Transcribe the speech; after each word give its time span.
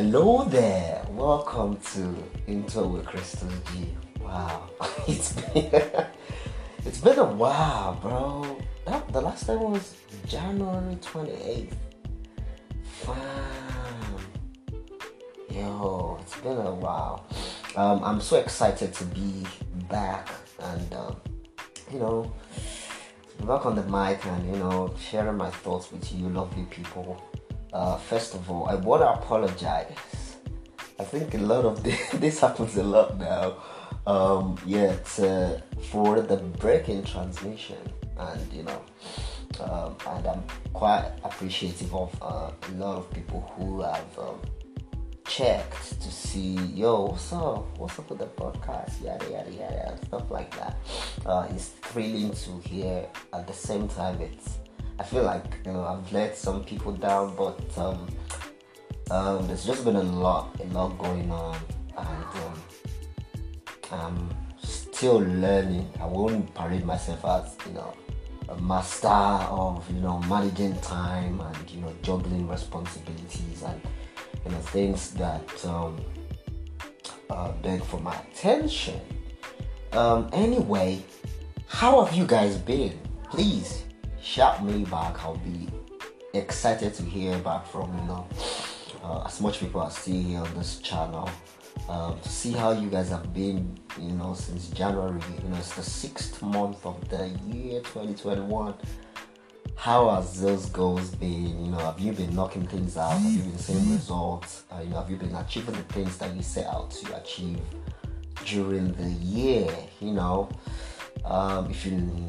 Hello 0.00 0.44
there. 0.44 1.04
Welcome 1.10 1.76
to 1.92 2.16
Intro 2.46 2.86
with 2.86 3.04
Crystal 3.04 3.50
G. 3.70 3.94
Wow, 4.18 4.70
it's 5.06 5.34
been 5.34 5.70
it's 6.86 7.00
been 7.02 7.18
a 7.18 7.24
while, 7.24 7.98
bro. 8.00 8.56
That, 8.86 9.12
the 9.12 9.20
last 9.20 9.46
time 9.46 9.60
was 9.60 9.94
January 10.26 10.96
twenty 11.02 11.34
eighth. 11.44 11.76
Fam, 12.82 14.16
yo, 15.50 16.16
it's 16.22 16.36
been 16.36 16.56
a 16.56 16.74
while. 16.74 17.26
Um, 17.76 18.02
I'm 18.02 18.22
so 18.22 18.38
excited 18.38 18.94
to 18.94 19.04
be 19.04 19.44
back 19.90 20.30
and 20.60 20.94
um, 20.94 21.16
you 21.92 21.98
know 21.98 22.32
back 23.40 23.66
on 23.66 23.76
the 23.76 23.82
mic 23.82 24.24
and 24.24 24.50
you 24.50 24.56
know 24.56 24.94
sharing 24.98 25.36
my 25.36 25.50
thoughts 25.50 25.92
with 25.92 26.10
you, 26.10 26.30
lovely 26.30 26.64
people. 26.70 27.22
Uh, 27.72 27.96
first 27.96 28.34
of 28.34 28.50
all, 28.50 28.66
I 28.66 28.74
want 28.74 29.02
to 29.02 29.10
apologize. 29.10 30.36
I 30.98 31.04
think 31.04 31.34
a 31.34 31.38
lot 31.38 31.64
of 31.64 31.82
this, 31.82 32.10
this 32.14 32.40
happens 32.40 32.76
a 32.76 32.82
lot 32.82 33.18
now. 33.18 33.56
Um, 34.06 34.58
yeah, 34.66 34.96
uh, 35.18 35.60
for 35.90 36.20
the 36.20 36.36
breaking 36.36 37.04
transmission, 37.04 37.76
and 38.18 38.52
you 38.52 38.64
know, 38.64 38.82
um, 39.60 39.96
and 40.08 40.26
I'm 40.26 40.42
quite 40.72 41.10
appreciative 41.22 41.94
of 41.94 42.14
uh, 42.22 42.50
a 42.60 42.72
lot 42.76 42.96
of 42.96 43.10
people 43.12 43.52
who 43.56 43.82
have 43.82 44.18
um, 44.18 44.40
checked 45.26 46.00
to 46.00 46.10
see, 46.10 46.54
yo, 46.74 47.06
what's 47.06 47.32
up? 47.32 47.78
What's 47.78 47.98
up 47.98 48.10
with 48.10 48.18
the 48.18 48.26
podcast? 48.26 49.02
Yada 49.04 49.30
yada 49.30 49.50
yada, 49.50 49.98
stuff 50.06 50.30
like 50.30 50.50
that. 50.56 50.76
Uh, 51.24 51.46
it's 51.50 51.68
thrilling 51.68 52.32
to 52.32 52.68
hear. 52.68 53.06
At 53.32 53.46
the 53.46 53.52
same 53.52 53.86
time, 53.86 54.20
it's 54.20 54.58
I 55.00 55.02
feel 55.02 55.22
like 55.22 55.56
you 55.64 55.72
know 55.72 55.82
I've 55.82 56.12
let 56.12 56.36
some 56.36 56.62
people 56.62 56.92
down, 56.92 57.34
but 57.34 57.58
um, 57.78 58.06
um, 59.10 59.46
there's 59.46 59.64
just 59.64 59.82
been 59.82 59.96
a 59.96 60.02
lot, 60.02 60.54
a 60.60 60.64
lot 60.74 60.98
going 60.98 61.30
on, 61.30 61.56
and 61.96 62.26
um, 62.44 62.62
I'm 63.90 64.28
still 64.62 65.20
learning. 65.20 65.88
I 65.98 66.04
won't 66.04 66.54
parade 66.54 66.84
myself 66.84 67.24
as 67.24 67.56
you 67.66 67.72
know 67.72 67.94
a 68.50 68.60
master 68.60 69.08
of 69.08 69.90
you 69.90 70.02
know 70.02 70.18
managing 70.28 70.78
time 70.80 71.40
and 71.40 71.70
you 71.70 71.80
know 71.80 71.94
juggling 72.02 72.46
responsibilities 72.46 73.62
and 73.62 73.80
you 74.44 74.50
know 74.52 74.58
things 74.58 75.12
that 75.12 75.64
um, 75.64 75.96
uh, 77.30 77.52
beg 77.62 77.82
for 77.84 78.00
my 78.00 78.14
attention. 78.16 79.00
Um, 79.92 80.28
anyway, 80.34 81.02
how 81.68 82.04
have 82.04 82.14
you 82.14 82.26
guys 82.26 82.58
been? 82.58 83.00
Please 83.30 83.84
shout 84.22 84.62
me 84.64 84.84
back. 84.84 85.24
I'll 85.24 85.36
be 85.36 85.68
excited 86.34 86.94
to 86.94 87.02
hear 87.02 87.38
back 87.38 87.66
from 87.66 87.96
you 87.98 88.04
know 88.04 88.28
uh, 89.02 89.24
as 89.26 89.40
much 89.40 89.60
people 89.60 89.82
as 89.82 89.96
still 89.96 90.22
here 90.22 90.40
on 90.40 90.54
this 90.54 90.78
channel. 90.78 91.28
Um, 91.88 92.18
to 92.20 92.28
see 92.28 92.52
how 92.52 92.72
you 92.72 92.88
guys 92.88 93.08
have 93.08 93.32
been, 93.32 93.78
you 93.98 94.12
know, 94.12 94.34
since 94.34 94.68
January. 94.70 95.20
You 95.42 95.48
know, 95.48 95.56
it's 95.56 95.74
the 95.74 95.82
sixth 95.82 96.42
month 96.42 96.84
of 96.84 97.08
the 97.08 97.28
year 97.46 97.80
2021. 97.80 98.74
How 99.76 100.10
has 100.10 100.40
those 100.40 100.66
goals 100.66 101.10
been? 101.14 101.64
You 101.64 101.70
know, 101.72 101.78
have 101.78 101.98
you 101.98 102.12
been 102.12 102.34
knocking 102.34 102.66
things 102.66 102.96
out? 102.96 103.12
Have 103.12 103.32
you 103.32 103.40
been 103.40 103.58
seeing 103.58 103.90
results? 103.90 104.64
Uh, 104.70 104.82
you 104.82 104.90
know, 104.90 105.00
have 105.00 105.10
you 105.10 105.16
been 105.16 105.34
achieving 105.34 105.74
the 105.74 105.82
things 105.84 106.18
that 106.18 106.34
you 106.36 106.42
set 106.42 106.66
out 106.66 106.90
to 106.90 107.16
achieve 107.16 107.60
during 108.44 108.92
the 108.92 109.08
year? 109.24 109.74
You 110.00 110.12
know, 110.12 110.50
um, 111.24 111.70
if 111.70 111.86
you 111.86 112.28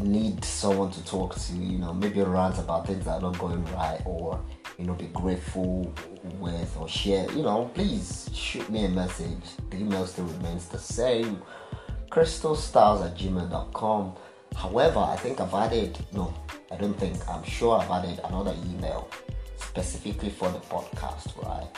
need 0.00 0.44
someone 0.44 0.90
to 0.90 1.04
talk 1.04 1.34
to, 1.34 1.52
you 1.52 1.78
know, 1.78 1.92
maybe 1.92 2.20
rant 2.22 2.58
about 2.58 2.86
things 2.86 3.04
that 3.04 3.12
are 3.12 3.20
not 3.20 3.38
going 3.38 3.64
right 3.74 4.00
or, 4.04 4.40
you 4.78 4.84
know, 4.84 4.94
be 4.94 5.06
grateful 5.06 5.92
with 6.38 6.76
or 6.78 6.88
share, 6.88 7.30
you 7.32 7.42
know, 7.42 7.70
please 7.74 8.30
shoot 8.32 8.68
me 8.70 8.84
a 8.86 8.88
message. 8.88 9.42
The 9.70 9.78
email 9.78 10.06
still 10.06 10.26
remains 10.26 10.68
the 10.68 10.78
same 10.78 11.42
crystalstars 12.10 13.04
at 13.04 13.16
gmail.com. 13.16 14.14
However, 14.56 15.00
I 15.00 15.16
think 15.16 15.40
I've 15.40 15.54
added, 15.54 15.98
no, 16.12 16.32
I 16.72 16.76
don't 16.76 16.98
think, 16.98 17.16
I'm 17.28 17.44
sure 17.44 17.78
I've 17.78 17.90
added 17.90 18.20
another 18.24 18.54
email 18.70 19.08
specifically 19.56 20.30
for 20.30 20.50
the 20.50 20.58
podcast, 20.60 21.36
right? 21.44 21.68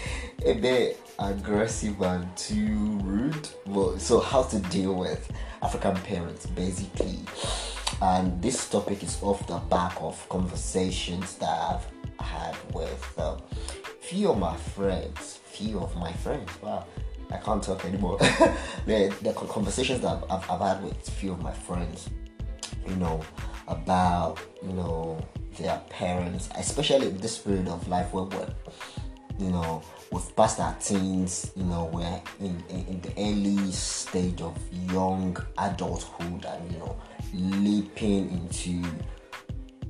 a 0.44 0.54
bit 0.54 1.00
aggressive 1.18 2.00
and 2.02 2.36
too 2.36 2.98
rude. 3.04 3.48
Well, 3.66 3.98
so 3.98 4.20
how 4.20 4.42
to 4.44 4.58
deal 4.58 4.94
with 4.94 5.30
African 5.62 5.94
parents, 6.02 6.46
basically. 6.46 7.20
And 8.02 8.42
this 8.42 8.68
topic 8.68 9.02
is 9.02 9.18
off 9.22 9.46
the 9.46 9.58
back 9.70 9.96
of 10.00 10.28
conversations 10.28 11.36
that 11.36 11.48
I've 11.48 12.26
had 12.26 12.56
with 12.74 13.14
um, 13.18 13.40
few 14.00 14.30
of 14.30 14.38
my 14.38 14.56
friends. 14.56 15.40
Few 15.44 15.78
of 15.78 15.96
my 15.96 16.12
friends. 16.12 16.50
Wow, 16.60 16.84
I 17.30 17.38
can't 17.38 17.62
talk 17.62 17.84
anymore. 17.84 18.18
the, 18.86 19.14
the 19.22 19.32
conversations 19.32 20.00
that 20.00 20.22
I've, 20.30 20.50
I've 20.50 20.60
had 20.60 20.82
with 20.82 21.08
a 21.08 21.10
few 21.10 21.32
of 21.32 21.42
my 21.42 21.52
friends. 21.52 22.08
You 22.86 22.96
know, 22.96 23.20
about 23.68 24.38
you 24.62 24.72
know 24.72 25.18
their 25.58 25.80
parents, 25.90 26.48
especially 26.56 27.08
in 27.08 27.18
this 27.18 27.38
period 27.38 27.68
of 27.68 27.86
life 27.88 28.12
where 28.12 28.24
we're 28.24 28.48
you 29.38 29.50
know 29.50 29.82
we've 30.10 30.36
passed 30.36 30.60
our 30.60 30.74
teens, 30.74 31.52
you 31.56 31.64
know 31.64 31.90
we're 31.92 32.20
in, 32.40 32.62
in, 32.68 32.86
in 32.86 33.00
the 33.00 33.12
early 33.18 33.70
stage 33.72 34.40
of 34.40 34.56
young 34.90 35.36
adulthood 35.58 36.44
and 36.44 36.72
you 36.72 36.78
know 36.78 36.96
leaping 37.34 38.30
into 38.30 38.88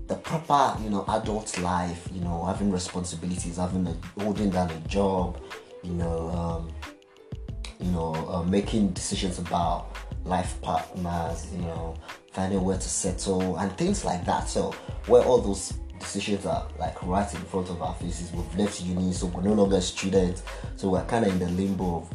the 0.07 0.15
proper 0.15 0.83
you 0.83 0.91
know 0.91 1.05
adult 1.09 1.59
life, 1.59 2.09
you 2.13 2.21
know 2.21 2.45
having 2.45 2.71
responsibilities, 2.71 3.57
having 3.57 3.87
a 3.87 4.21
holding 4.21 4.51
down 4.51 4.71
a 4.71 4.81
job, 4.89 5.41
you 5.83 5.93
know. 5.93 6.29
Um, 6.31 6.96
you 7.81 7.91
know, 7.91 8.15
uh, 8.29 8.43
making 8.43 8.91
decisions 8.91 9.39
about 9.39 9.97
life 10.25 10.61
partners, 10.63 11.47
you 11.53 11.63
know, 11.63 11.95
finding 12.33 12.63
where 12.63 12.77
to 12.77 12.89
settle 12.89 13.57
and 13.57 13.77
things 13.79 14.05
like 14.05 14.25
that. 14.25 14.49
So 14.49 14.73
where 15.07 15.23
all 15.23 15.39
those 15.39 15.73
decisions 15.99 16.47
are 16.47 16.67
like 16.79 17.03
right 17.03 17.33
in 17.33 17.41
front 17.43 17.71
of 17.71 17.81
our 17.83 17.95
faces, 17.95 18.33
we've 18.33 18.57
left 18.57 18.83
uni, 18.83 19.13
so 19.13 19.27
we're 19.27 19.43
no 19.43 19.53
longer 19.53 19.81
students, 19.81 20.43
so 20.77 20.91
we're 20.91 21.05
kind 21.07 21.25
of 21.27 21.33
in 21.33 21.39
the 21.39 21.49
limbo 21.51 21.97
of, 21.97 22.13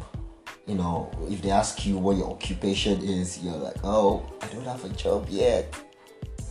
you 0.66 0.74
know, 0.74 1.10
if 1.28 1.42
they 1.42 1.50
ask 1.50 1.84
you 1.84 1.98
what 1.98 2.16
your 2.16 2.30
occupation 2.30 3.02
is, 3.02 3.42
you're 3.42 3.56
like, 3.56 3.76
oh, 3.82 4.22
I 4.40 4.46
don't 4.48 4.64
have 4.64 4.84
a 4.84 4.90
job 4.90 5.26
yet. 5.28 5.74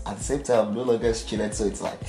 At 0.05 0.17
the 0.17 0.23
same 0.23 0.43
time, 0.43 0.69
I'm 0.69 0.73
no 0.73 0.83
longer 0.83 1.09
a 1.09 1.13
student, 1.13 1.53
so 1.53 1.65
it's 1.65 1.81
like, 1.81 1.99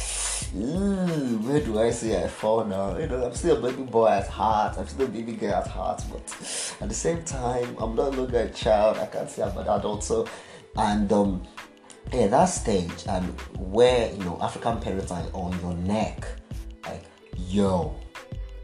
where 0.52 1.60
do 1.60 1.78
I 1.80 1.90
say 1.90 2.22
I 2.22 2.28
fall 2.28 2.64
now? 2.64 2.98
You 2.98 3.06
know, 3.06 3.24
I'm 3.24 3.34
still 3.34 3.56
a 3.56 3.70
baby 3.70 3.84
boy 3.84 4.08
at 4.08 4.28
heart, 4.28 4.76
I'm 4.78 4.86
still 4.86 5.06
a 5.06 5.08
baby 5.08 5.32
girl 5.32 5.54
at 5.54 5.66
heart, 5.66 6.02
but 6.10 6.76
at 6.80 6.88
the 6.88 6.94
same 6.94 7.22
time, 7.24 7.74
I'm 7.78 7.94
no 7.94 8.10
longer 8.10 8.40
a 8.40 8.50
child. 8.50 8.98
I 8.98 9.06
can't 9.06 9.30
say 9.30 9.42
I'm 9.42 9.56
an 9.56 9.68
adult, 9.68 10.04
so 10.04 10.26
and 10.76 11.10
um, 11.12 11.42
yeah, 12.12 12.26
that 12.26 12.46
stage 12.46 13.04
and 13.08 13.24
where 13.58 14.12
you 14.12 14.24
know 14.24 14.38
African 14.42 14.78
parents 14.78 15.10
are 15.10 15.24
on 15.32 15.58
your 15.60 15.74
neck, 15.74 16.26
like 16.84 17.04
yo, 17.36 17.94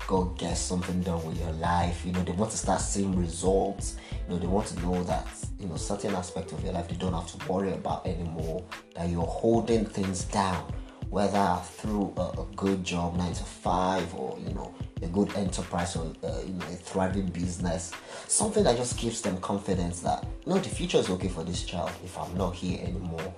go 0.07 0.25
get 0.39 0.57
something 0.57 1.01
done 1.03 1.25
with 1.25 1.39
your 1.39 1.53
life. 1.53 2.05
You 2.05 2.13
know, 2.13 2.23
they 2.23 2.33
want 2.33 2.51
to 2.51 2.59
start 2.59 2.81
seeing 2.81 3.17
results. 3.17 3.97
You 4.27 4.35
know, 4.35 4.41
they 4.41 4.47
want 4.47 4.67
to 4.69 4.81
know 4.81 5.03
that, 5.05 5.27
you 5.59 5.69
know, 5.69 5.77
certain 5.77 6.15
aspects 6.15 6.53
of 6.53 6.63
your 6.63 6.73
life 6.73 6.89
they 6.89 6.97
don't 6.97 7.15
have 7.15 7.27
to 7.39 7.51
worry 7.51 7.73
about 7.73 8.07
anymore, 8.07 8.65
that 8.95 9.09
you're 9.09 9.23
holding 9.23 9.85
things 9.87 10.25
down, 10.25 10.71
whether 11.11 11.59
through 11.65 12.13
a, 12.17 12.41
a 12.41 12.47
good 12.57 12.85
job, 12.85 13.17
nine 13.17 13.33
to 13.33 13.45
five, 13.45 14.13
or, 14.15 14.39
you 14.39 14.53
know, 14.55 14.75
a 15.03 15.07
good 15.07 15.35
enterprise 15.35 15.97
or, 15.97 16.13
uh, 16.25 16.41
you 16.47 16.53
know, 16.55 16.67
a 16.67 16.77
thriving 16.77 17.27
business. 17.27 17.93
Something 18.27 18.65
that 18.65 18.77
just 18.77 18.99
gives 18.99 19.21
them 19.21 19.39
confidence 19.39 20.01
that, 20.01 20.27
you 20.45 20.55
know, 20.55 20.59
the 20.59 20.69
future 20.69 20.99
is 20.99 21.09
okay 21.11 21.29
for 21.29 21.45
this 21.45 21.65
child 21.65 21.91
if 22.05 22.19
I'm 22.19 22.37
not 22.37 22.55
here 22.55 22.81
anymore. 22.83 23.35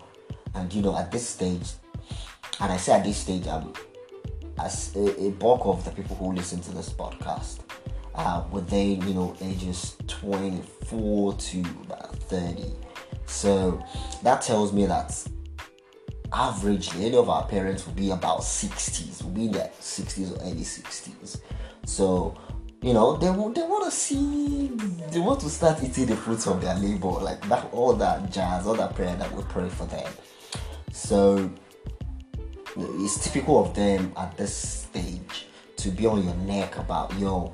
And, 0.55 0.73
you 0.73 0.83
know, 0.83 0.97
at 0.97 1.13
this 1.13 1.29
stage, 1.29 1.69
and 2.61 2.73
I 2.73 2.77
say 2.77 2.93
at 2.93 3.05
this 3.05 3.19
stage, 3.19 3.47
I'm 3.47 3.73
as 4.63 4.95
a, 4.97 5.27
a 5.27 5.31
bulk 5.31 5.63
of 5.65 5.85
the 5.85 5.91
people 5.91 6.17
who 6.17 6.33
listen 6.33 6.61
to 6.61 6.73
this 6.73 6.91
podcast 6.91 7.61
uh, 8.15 8.45
within 8.51 9.01
you 9.07 9.15
know 9.15 9.35
ages 9.41 9.97
24 10.07 11.35
to 11.35 11.61
about 11.61 12.15
30 12.17 12.65
so 13.27 13.83
that 14.23 14.43
tells 14.43 14.73
me 14.73 14.87
that 14.87 15.27
averagely 16.33 17.07
any 17.07 17.17
of 17.17 17.29
our 17.29 17.47
parents 17.47 17.87
will 17.87 17.95
be 17.95 18.11
about 18.11 18.41
60s 18.41 19.23
will 19.23 19.31
be 19.31 19.47
in 19.47 19.53
their 19.53 19.71
60s 19.81 20.33
or 20.33 20.43
early 20.43 20.63
60s 20.63 21.41
so 21.85 22.37
you 22.83 22.95
know 22.95 23.17
they, 23.17 23.27
they 23.27 23.67
want 23.67 23.85
to 23.85 23.91
see 23.91 24.69
they 25.11 25.19
want 25.19 25.41
to 25.41 25.51
start 25.51 25.83
eating 25.83 26.07
the 26.07 26.17
fruits 26.17 26.47
of 26.47 26.63
their 26.63 26.75
labor 26.77 27.09
like 27.09 27.47
that 27.49 27.69
all 27.73 27.93
that 27.93 28.31
jazz 28.33 28.67
all 28.67 28.75
that 28.75 28.95
prayer 28.95 29.15
that 29.17 29.31
we 29.33 29.43
pray 29.45 29.69
for 29.69 29.85
them. 29.87 30.11
So 30.93 31.51
it's 32.77 33.23
typical 33.25 33.65
of 33.65 33.75
them 33.75 34.13
at 34.17 34.37
this 34.37 34.55
stage 34.55 35.47
to 35.77 35.91
be 35.91 36.07
on 36.07 36.25
your 36.25 36.35
neck 36.37 36.77
about 36.77 37.13
yo 37.19 37.53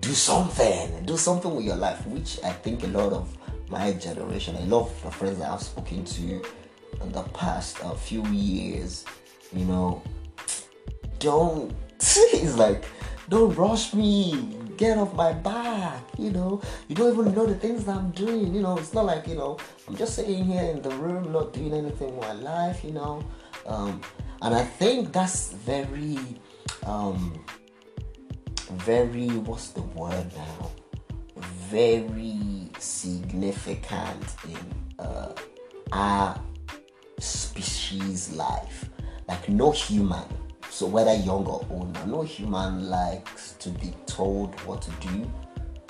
do 0.00 0.10
something 0.10 1.04
do 1.04 1.16
something 1.16 1.54
with 1.54 1.64
your 1.64 1.76
life 1.76 2.04
which 2.08 2.38
i 2.44 2.50
think 2.50 2.82
a 2.82 2.86
lot 2.88 3.12
of 3.12 3.36
my 3.70 3.92
generation 3.92 4.56
a 4.56 4.66
lot 4.66 4.82
of 4.82 5.02
the 5.02 5.10
friends 5.10 5.38
that 5.38 5.50
i've 5.50 5.62
spoken 5.62 6.04
to 6.04 6.42
the 7.10 7.22
past 7.34 7.78
a 7.82 7.94
few 7.94 8.24
years 8.26 9.04
you 9.52 9.64
know. 9.64 10.02
Don't 11.18 11.72
it's 12.00 12.56
like 12.56 12.84
don't 13.28 13.54
rush 13.54 13.94
me. 13.94 14.58
Get 14.76 14.98
off 14.98 15.14
my 15.14 15.32
back 15.32 16.02
you 16.18 16.30
know. 16.30 16.60
You 16.88 16.96
don't 16.96 17.12
even 17.12 17.34
know 17.34 17.46
the 17.46 17.54
things 17.54 17.84
that 17.84 17.96
i'm 17.96 18.10
doing 18.10 18.54
you 18.54 18.62
know. 18.62 18.78
It's 18.78 18.94
not 18.94 19.06
like 19.06 19.26
you 19.26 19.36
know 19.36 19.58
i'm 19.88 19.96
just 19.96 20.14
sitting 20.16 20.44
here 20.44 20.64
in 20.64 20.82
the 20.82 20.90
room 20.90 21.32
not 21.32 21.52
doing 21.52 21.72
anything 21.72 22.16
with 22.16 22.26
my 22.26 22.32
life 22.32 22.84
you 22.84 22.92
know. 22.92 23.24
Um, 23.66 24.00
and 24.42 24.54
i 24.54 24.64
think 24.64 25.12
that's 25.12 25.52
very 25.52 26.18
um, 26.84 27.44
very 28.70 29.28
what's 29.28 29.68
the 29.68 29.82
word 29.82 30.26
now? 30.36 30.70
Very 31.68 32.68
significant 32.78 34.24
in 34.48 35.04
uh, 35.04 35.32
our 35.92 36.40
species 37.22 38.32
life. 38.32 38.90
Like 39.28 39.48
no 39.48 39.70
human. 39.70 40.24
So 40.70 40.86
whether 40.86 41.14
young 41.14 41.46
or 41.46 41.64
old 41.70 42.06
no 42.08 42.22
human 42.22 42.88
likes 42.88 43.52
to 43.60 43.70
be 43.70 43.94
told 44.06 44.58
what 44.62 44.82
to 44.82 44.90
do 45.06 45.30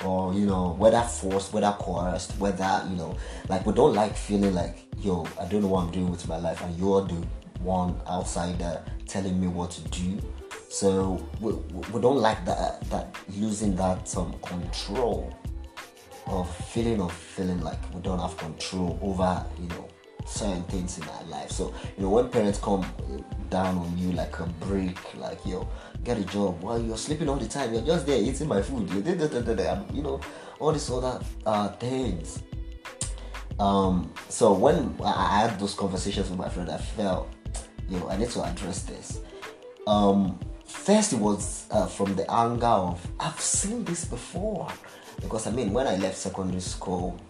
or 0.04 0.34
you 0.34 0.46
know 0.46 0.74
whether 0.78 1.00
forced 1.00 1.52
whether 1.52 1.70
coerced 1.78 2.32
whether 2.38 2.84
you 2.90 2.96
know 2.96 3.16
like 3.48 3.64
we 3.64 3.72
don't 3.72 3.94
like 3.94 4.16
feeling 4.16 4.52
like 4.52 4.84
yo 4.98 5.24
i 5.40 5.44
don't 5.46 5.62
know 5.62 5.68
what 5.68 5.84
i'm 5.84 5.92
doing 5.92 6.10
with 6.10 6.26
my 6.26 6.36
life 6.36 6.60
and 6.62 6.76
you're 6.76 7.02
the 7.02 7.24
one 7.62 8.00
outsider 8.08 8.82
telling 9.06 9.40
me 9.40 9.46
what 9.46 9.70
to 9.70 9.82
do. 9.88 10.18
So 10.68 11.26
we, 11.40 11.52
we 11.52 12.00
don't 12.00 12.16
like 12.16 12.44
that 12.46 12.80
that 12.90 13.14
losing 13.36 13.76
that 13.76 14.08
some 14.08 14.32
control 14.40 15.32
of 16.26 16.54
feeling 16.68 17.00
of 17.00 17.12
feeling 17.12 17.60
like 17.60 17.78
we 17.94 18.00
don't 18.00 18.18
have 18.18 18.36
control 18.36 18.98
over 19.02 19.44
you 19.60 19.68
know 19.68 19.88
certain 20.26 20.62
things 20.64 20.98
in 20.98 21.04
our 21.04 21.24
life. 21.24 21.50
So, 21.50 21.74
you 21.96 22.04
know, 22.04 22.10
when 22.10 22.28
parents 22.28 22.58
come 22.58 22.84
down 23.50 23.78
on 23.78 23.98
you 23.98 24.12
like 24.12 24.38
a 24.40 24.46
brick, 24.60 24.98
like, 25.16 25.44
yo, 25.44 25.68
get 26.04 26.18
a 26.18 26.24
job 26.24 26.62
while 26.62 26.80
you're 26.80 26.96
sleeping 26.96 27.28
all 27.28 27.36
the 27.36 27.48
time, 27.48 27.72
you're 27.72 27.82
just 27.82 28.06
there 28.06 28.20
eating 28.20 28.48
my 28.48 28.62
food, 28.62 28.90
you 28.90 30.02
know, 30.02 30.20
all 30.58 30.72
these 30.72 30.90
other 30.90 31.20
uh, 31.46 31.68
things. 31.72 32.42
Um, 33.58 34.12
so 34.28 34.52
when 34.52 34.96
I 35.04 35.40
had 35.40 35.60
those 35.60 35.74
conversations 35.74 36.30
with 36.30 36.38
my 36.38 36.48
friend, 36.48 36.70
I 36.70 36.78
felt, 36.78 37.28
you 37.88 37.98
know, 37.98 38.08
I 38.08 38.16
need 38.16 38.30
to 38.30 38.42
address 38.42 38.82
this. 38.82 39.20
Um, 39.86 40.38
first, 40.64 41.12
it 41.12 41.18
was 41.18 41.66
uh, 41.70 41.86
from 41.86 42.14
the 42.16 42.30
anger 42.30 42.66
of, 42.66 43.06
I've 43.20 43.40
seen 43.40 43.84
this 43.84 44.04
before. 44.04 44.68
Because 45.20 45.46
I 45.46 45.50
mean, 45.50 45.72
when 45.72 45.86
I 45.86 45.96
left 45.96 46.16
secondary 46.16 46.60
school, 46.60 47.20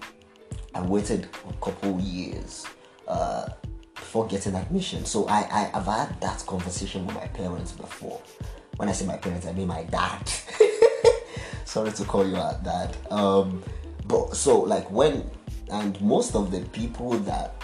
I 0.75 0.81
waited 0.81 1.29
a 1.49 1.53
couple 1.65 2.01
years 2.01 2.65
uh, 3.13 3.49
before 3.95 4.27
getting 4.27 4.55
admission. 4.55 5.05
So 5.05 5.27
I, 5.27 5.41
I 5.41 5.71
have 5.75 5.87
had 5.87 6.21
that 6.21 6.45
conversation 6.47 7.07
with 7.07 7.15
my 7.15 7.27
parents 7.27 7.73
before. 7.73 8.21
When 8.77 8.89
I 8.89 8.93
say 8.93 9.07
my 9.07 9.17
parents, 9.17 9.47
I 9.47 9.53
mean 9.53 9.69
my 9.69 9.85
dad. 9.85 10.31
Sorry 11.65 11.93
to 11.93 12.05
call 12.05 12.27
you 12.27 12.37
a 12.37 12.59
dad. 12.65 12.97
Um, 13.11 13.63
but 14.07 14.35
so 14.37 14.61
like 14.61 14.91
when 14.91 15.31
and 15.71 16.01
most 16.01 16.35
of 16.35 16.51
the 16.51 16.61
people 16.71 17.13
that 17.21 17.55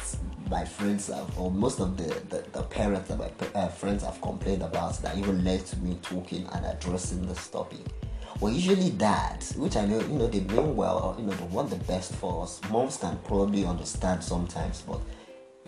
my 0.51 0.65
friends 0.65 1.09
have, 1.09 1.39
or 1.39 1.51
most 1.51 1.79
of 1.81 1.99
the, 1.99 2.05
the, 2.31 2.43
the 2.53 2.63
parents 2.63 3.09
that 3.11 3.19
my 3.19 3.31
uh, 3.55 3.69
friends 3.69 4.03
have 4.03 4.19
complained 4.23 4.63
about 4.63 5.01
that 5.03 5.19
even 5.19 5.45
led 5.45 5.67
to 5.67 5.77
me 5.79 5.99
talking 6.01 6.47
and 6.53 6.65
addressing 6.65 7.27
this 7.27 7.49
topic 7.49 7.81
well, 8.41 8.53
usually 8.53 8.91
dads, 8.91 9.57
which 9.57 9.77
I 9.77 9.85
know, 9.85 9.99
you 9.99 10.17
know, 10.17 10.29
they 10.29 10.41
mean 10.41 10.77
well, 10.77 11.17
you 11.19 11.27
know, 11.27 11.33
they 11.33 11.45
want 11.47 11.71
the 11.71 11.77
best 11.87 12.15
for 12.15 12.45
us. 12.45 12.61
Moms 12.71 12.97
can 12.97 13.19
probably 13.25 13.65
understand 13.65 14.23
sometimes, 14.23 14.83
but 14.83 15.01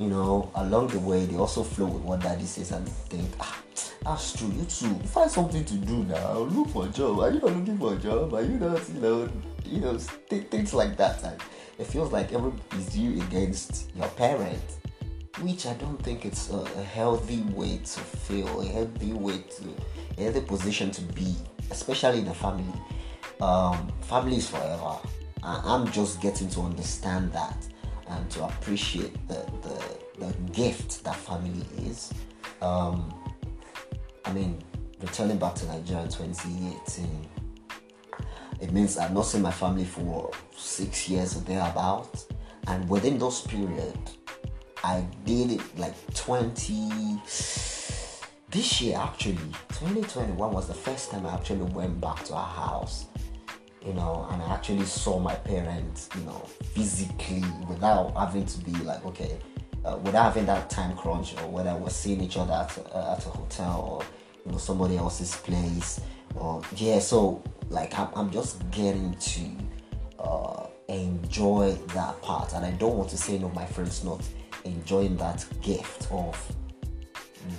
you 0.01 0.09
know, 0.09 0.51
along 0.55 0.89
the 0.89 0.99
way, 0.99 1.27
they 1.27 1.37
also 1.37 1.63
flow 1.63 1.85
with 1.85 2.03
what 2.03 2.21
daddy 2.21 2.47
says 2.47 2.73
and 2.73 2.89
think, 2.89 3.29
ah, 3.39 3.63
that's 4.03 4.33
true. 4.33 4.49
You 4.49 4.65
too, 4.65 4.95
find 5.09 5.31
something 5.31 5.63
to 5.63 5.75
do 5.75 6.05
now. 6.05 6.39
Look 6.39 6.71
for 6.71 6.87
a 6.87 6.89
job. 6.89 7.21
Are 7.21 7.31
you 7.31 7.39
not 7.39 7.55
looking 7.55 7.77
for 7.77 7.93
a 7.93 7.97
job? 7.97 8.33
Are 8.33 8.41
you 8.41 8.59
not, 8.59 8.89
you 8.89 9.01
know, 9.01 9.29
you 9.67 9.81
know, 9.81 9.99
th- 10.31 10.47
things 10.49 10.73
like 10.73 10.97
that. 10.97 11.23
And 11.23 11.39
it 11.79 11.87
feels 11.87 12.13
like 12.13 12.33
everybody's 12.33 12.97
you 12.97 13.21
against 13.23 13.95
your 13.95 14.09
parent, 14.09 14.63
which 15.43 15.67
I 15.67 15.75
don't 15.75 16.03
think 16.03 16.25
it's 16.25 16.49
a, 16.49 16.57
a 16.57 16.83
healthy 16.83 17.43
way 17.53 17.77
to 17.77 18.01
feel, 18.01 18.63
a 18.63 18.65
healthy 18.65 19.13
way 19.13 19.37
to, 19.39 19.65
a 20.17 20.23
healthy 20.23 20.41
position 20.41 20.91
to 20.93 21.03
be 21.03 21.37
especially 21.71 22.21
in 22.21 22.29
a 22.29 22.35
family. 22.35 22.65
Um, 23.43 23.93
family 24.01 24.37
is 24.37 24.49
forever. 24.49 24.97
I'm 25.43 25.91
just 25.91 26.21
getting 26.21 26.49
to 26.51 26.61
understand 26.63 27.33
that 27.33 27.67
and 28.11 28.31
to 28.31 28.45
appreciate 28.45 29.17
the, 29.29 29.47
the, 29.63 30.27
the 30.27 30.33
gift 30.53 31.03
that 31.05 31.17
family 31.17 31.65
is. 31.87 32.13
Um, 32.61 33.15
I 34.25 34.33
mean, 34.33 34.63
returning 35.01 35.39
back 35.39 35.55
to 35.57 35.67
Nigeria 35.67 36.05
in 36.05 36.09
2018, 36.11 37.29
it 38.61 38.73
means 38.73 38.99
I've 38.99 39.15
not 39.15 39.23
seen 39.23 39.43
my 39.43 39.51
family 39.51 39.85
for 39.85 40.31
six 40.55 41.09
years 41.09 41.37
or 41.37 41.41
thereabouts. 41.41 42.27
And 42.67 42.89
within 42.89 43.19
those 43.19 43.41
period, 43.43 43.99
I 44.85 45.05
did 45.25 45.53
it 45.53 45.79
like 45.79 45.95
20 46.15 47.21
this 48.51 48.81
year 48.81 48.97
actually 48.99 49.37
2021 49.69 50.53
was 50.53 50.67
the 50.67 50.75
first 50.75 51.11
time 51.13 51.25
i 51.25 51.33
actually 51.33 51.63
went 51.73 52.01
back 52.01 52.25
to 52.25 52.35
our 52.35 52.47
house 52.47 53.07
you 53.85 53.95
know 53.95 54.27
and 54.31 54.43
i 54.43 54.53
actually 54.53 54.85
saw 54.85 55.19
my 55.19 55.35
parents 55.35 56.09
you 56.17 56.23
know 56.23 56.39
physically 56.75 57.45
without 57.69 58.15
having 58.17 58.45
to 58.45 58.59
be 58.61 58.73
like 58.85 59.05
okay 59.05 59.39
uh, 59.85 59.97
without 60.05 60.25
having 60.25 60.45
that 60.45 60.69
time 60.69 60.95
crunch 60.97 61.35
or 61.39 61.49
whether 61.49 61.75
we're 61.75 61.89
seeing 61.89 62.21
each 62.21 62.37
other 62.37 62.53
at, 62.53 62.79
uh, 62.95 63.17
at 63.17 63.25
a 63.25 63.31
hotel 63.31 63.81
or 63.81 64.05
you 64.45 64.53
know 64.53 64.59
somebody 64.59 64.97
else's 64.97 65.37
place 65.37 66.01
or 66.35 66.63
yeah 66.77 66.99
so 66.99 67.43
like 67.71 67.99
i'm, 67.99 68.09
I'm 68.15 68.31
just 68.31 68.69
getting 68.71 69.15
to 69.15 70.23
uh, 70.23 70.67
enjoy 70.89 71.73
that 71.95 72.21
part 72.21 72.53
and 72.53 72.65
i 72.65 72.71
don't 72.73 72.97
want 72.97 73.09
to 73.11 73.17
say 73.17 73.39
no 73.39 73.49
my 73.51 73.65
friends 73.65 74.05
not 74.05 74.23
enjoying 74.65 75.17
that 75.17 75.45
gift 75.63 76.09
of 76.11 76.37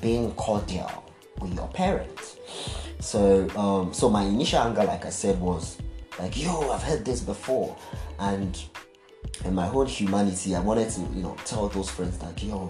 being 0.02 0.32
cordial 0.34 1.04
with 1.40 1.54
your 1.56 1.68
parents. 1.70 2.38
So, 3.00 3.50
um, 3.58 3.94
so 3.94 4.10
my 4.10 4.24
initial 4.24 4.60
anger, 4.60 4.84
like 4.84 5.06
I 5.06 5.10
said, 5.10 5.40
was 5.40 5.78
like, 6.20 6.42
"Yo, 6.42 6.72
I've 6.72 6.84
heard 6.84 7.06
this 7.06 7.22
before," 7.22 7.76
and 8.20 8.60
in 9.46 9.56
my 9.56 9.66
whole 9.66 9.86
humanity, 9.86 10.56
I 10.56 10.60
wanted 10.60 10.90
to, 10.92 11.02
you 11.14 11.24
know, 11.24 11.36
tell 11.46 11.68
those 11.70 11.90
friends 11.90 12.22
like, 12.22 12.44
"Yo, 12.44 12.70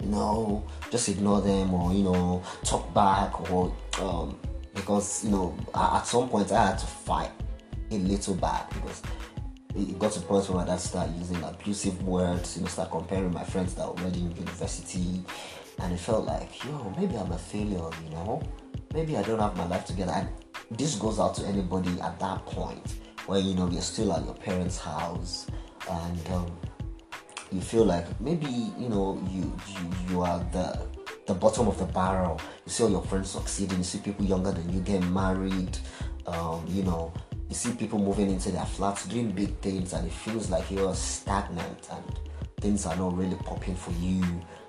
you 0.00 0.08
know, 0.08 0.64
just 0.90 1.08
ignore 1.08 1.40
them 1.40 1.74
or 1.74 1.92
you 1.92 2.04
know, 2.04 2.42
talk 2.64 2.92
back 2.94 3.50
or 3.50 3.74
um, 4.00 4.38
because 4.74 5.24
you 5.24 5.30
know, 5.30 5.54
at 5.74 6.06
some 6.06 6.28
point 6.28 6.50
I 6.52 6.68
had 6.68 6.78
to 6.78 6.86
fight 6.86 7.30
a 7.90 7.94
little 7.94 8.34
back 8.34 8.68
because 8.74 9.02
it 9.74 9.98
got 9.98 10.12
to 10.12 10.20
the 10.20 10.26
point 10.26 10.48
where 10.48 10.58
my 10.58 10.66
dad 10.66 10.80
started 10.80 11.14
using 11.16 11.42
abusive 11.42 12.02
words, 12.02 12.56
you 12.56 12.62
know, 12.62 12.68
start 12.68 12.90
comparing 12.90 13.32
my 13.32 13.44
friends 13.44 13.74
that 13.74 13.86
were 13.86 14.00
already 14.02 14.20
in 14.20 14.36
university 14.36 15.22
and 15.78 15.92
it 15.92 15.98
felt 15.98 16.26
like, 16.26 16.62
yo, 16.64 16.94
maybe 16.98 17.16
I'm 17.16 17.32
a 17.32 17.38
failure, 17.38 17.90
you 18.04 18.10
know? 18.10 18.42
maybe 18.94 19.16
I 19.16 19.22
don't 19.22 19.38
have 19.38 19.56
my 19.56 19.66
life 19.66 19.84
together. 19.84 20.12
And 20.12 20.28
this 20.78 20.96
goes 20.96 21.18
out 21.18 21.34
to 21.36 21.46
anybody 21.46 22.00
at 22.00 22.18
that 22.20 22.44
point 22.46 22.94
where 23.26 23.40
you 23.40 23.54
know 23.54 23.68
you're 23.68 23.82
still 23.82 24.12
at 24.12 24.24
your 24.24 24.34
parents' 24.34 24.78
house 24.78 25.46
and 25.90 26.28
um, 26.30 26.56
you 27.50 27.60
feel 27.60 27.84
like 27.84 28.20
maybe 28.20 28.46
you 28.78 28.88
know 28.88 29.20
you 29.30 29.52
you, 29.68 29.90
you 30.10 30.20
are 30.22 30.38
the 30.52 30.86
the 31.26 31.34
bottom 31.34 31.68
of 31.68 31.78
the 31.78 31.84
barrel. 31.84 32.40
You 32.66 32.72
see 32.72 32.82
all 32.84 32.90
your 32.90 33.02
friends 33.02 33.30
succeeding. 33.30 33.78
You 33.78 33.84
see 33.84 33.98
people 33.98 34.24
younger 34.24 34.52
than 34.52 34.72
you 34.72 34.80
getting 34.80 35.12
married. 35.12 35.78
Um, 36.26 36.64
you 36.68 36.82
know, 36.82 37.12
you 37.48 37.54
see 37.54 37.72
people 37.72 37.98
moving 37.98 38.30
into 38.30 38.50
their 38.50 38.64
flats, 38.64 39.06
doing 39.06 39.30
big 39.30 39.56
things, 39.58 39.92
and 39.92 40.06
it 40.06 40.12
feels 40.12 40.50
like 40.50 40.70
you're 40.70 40.94
stagnant 40.94 41.88
and 41.90 42.20
things 42.60 42.86
are 42.86 42.96
not 42.96 43.16
really 43.16 43.36
popping 43.36 43.74
for 43.74 43.92
you. 43.92 44.22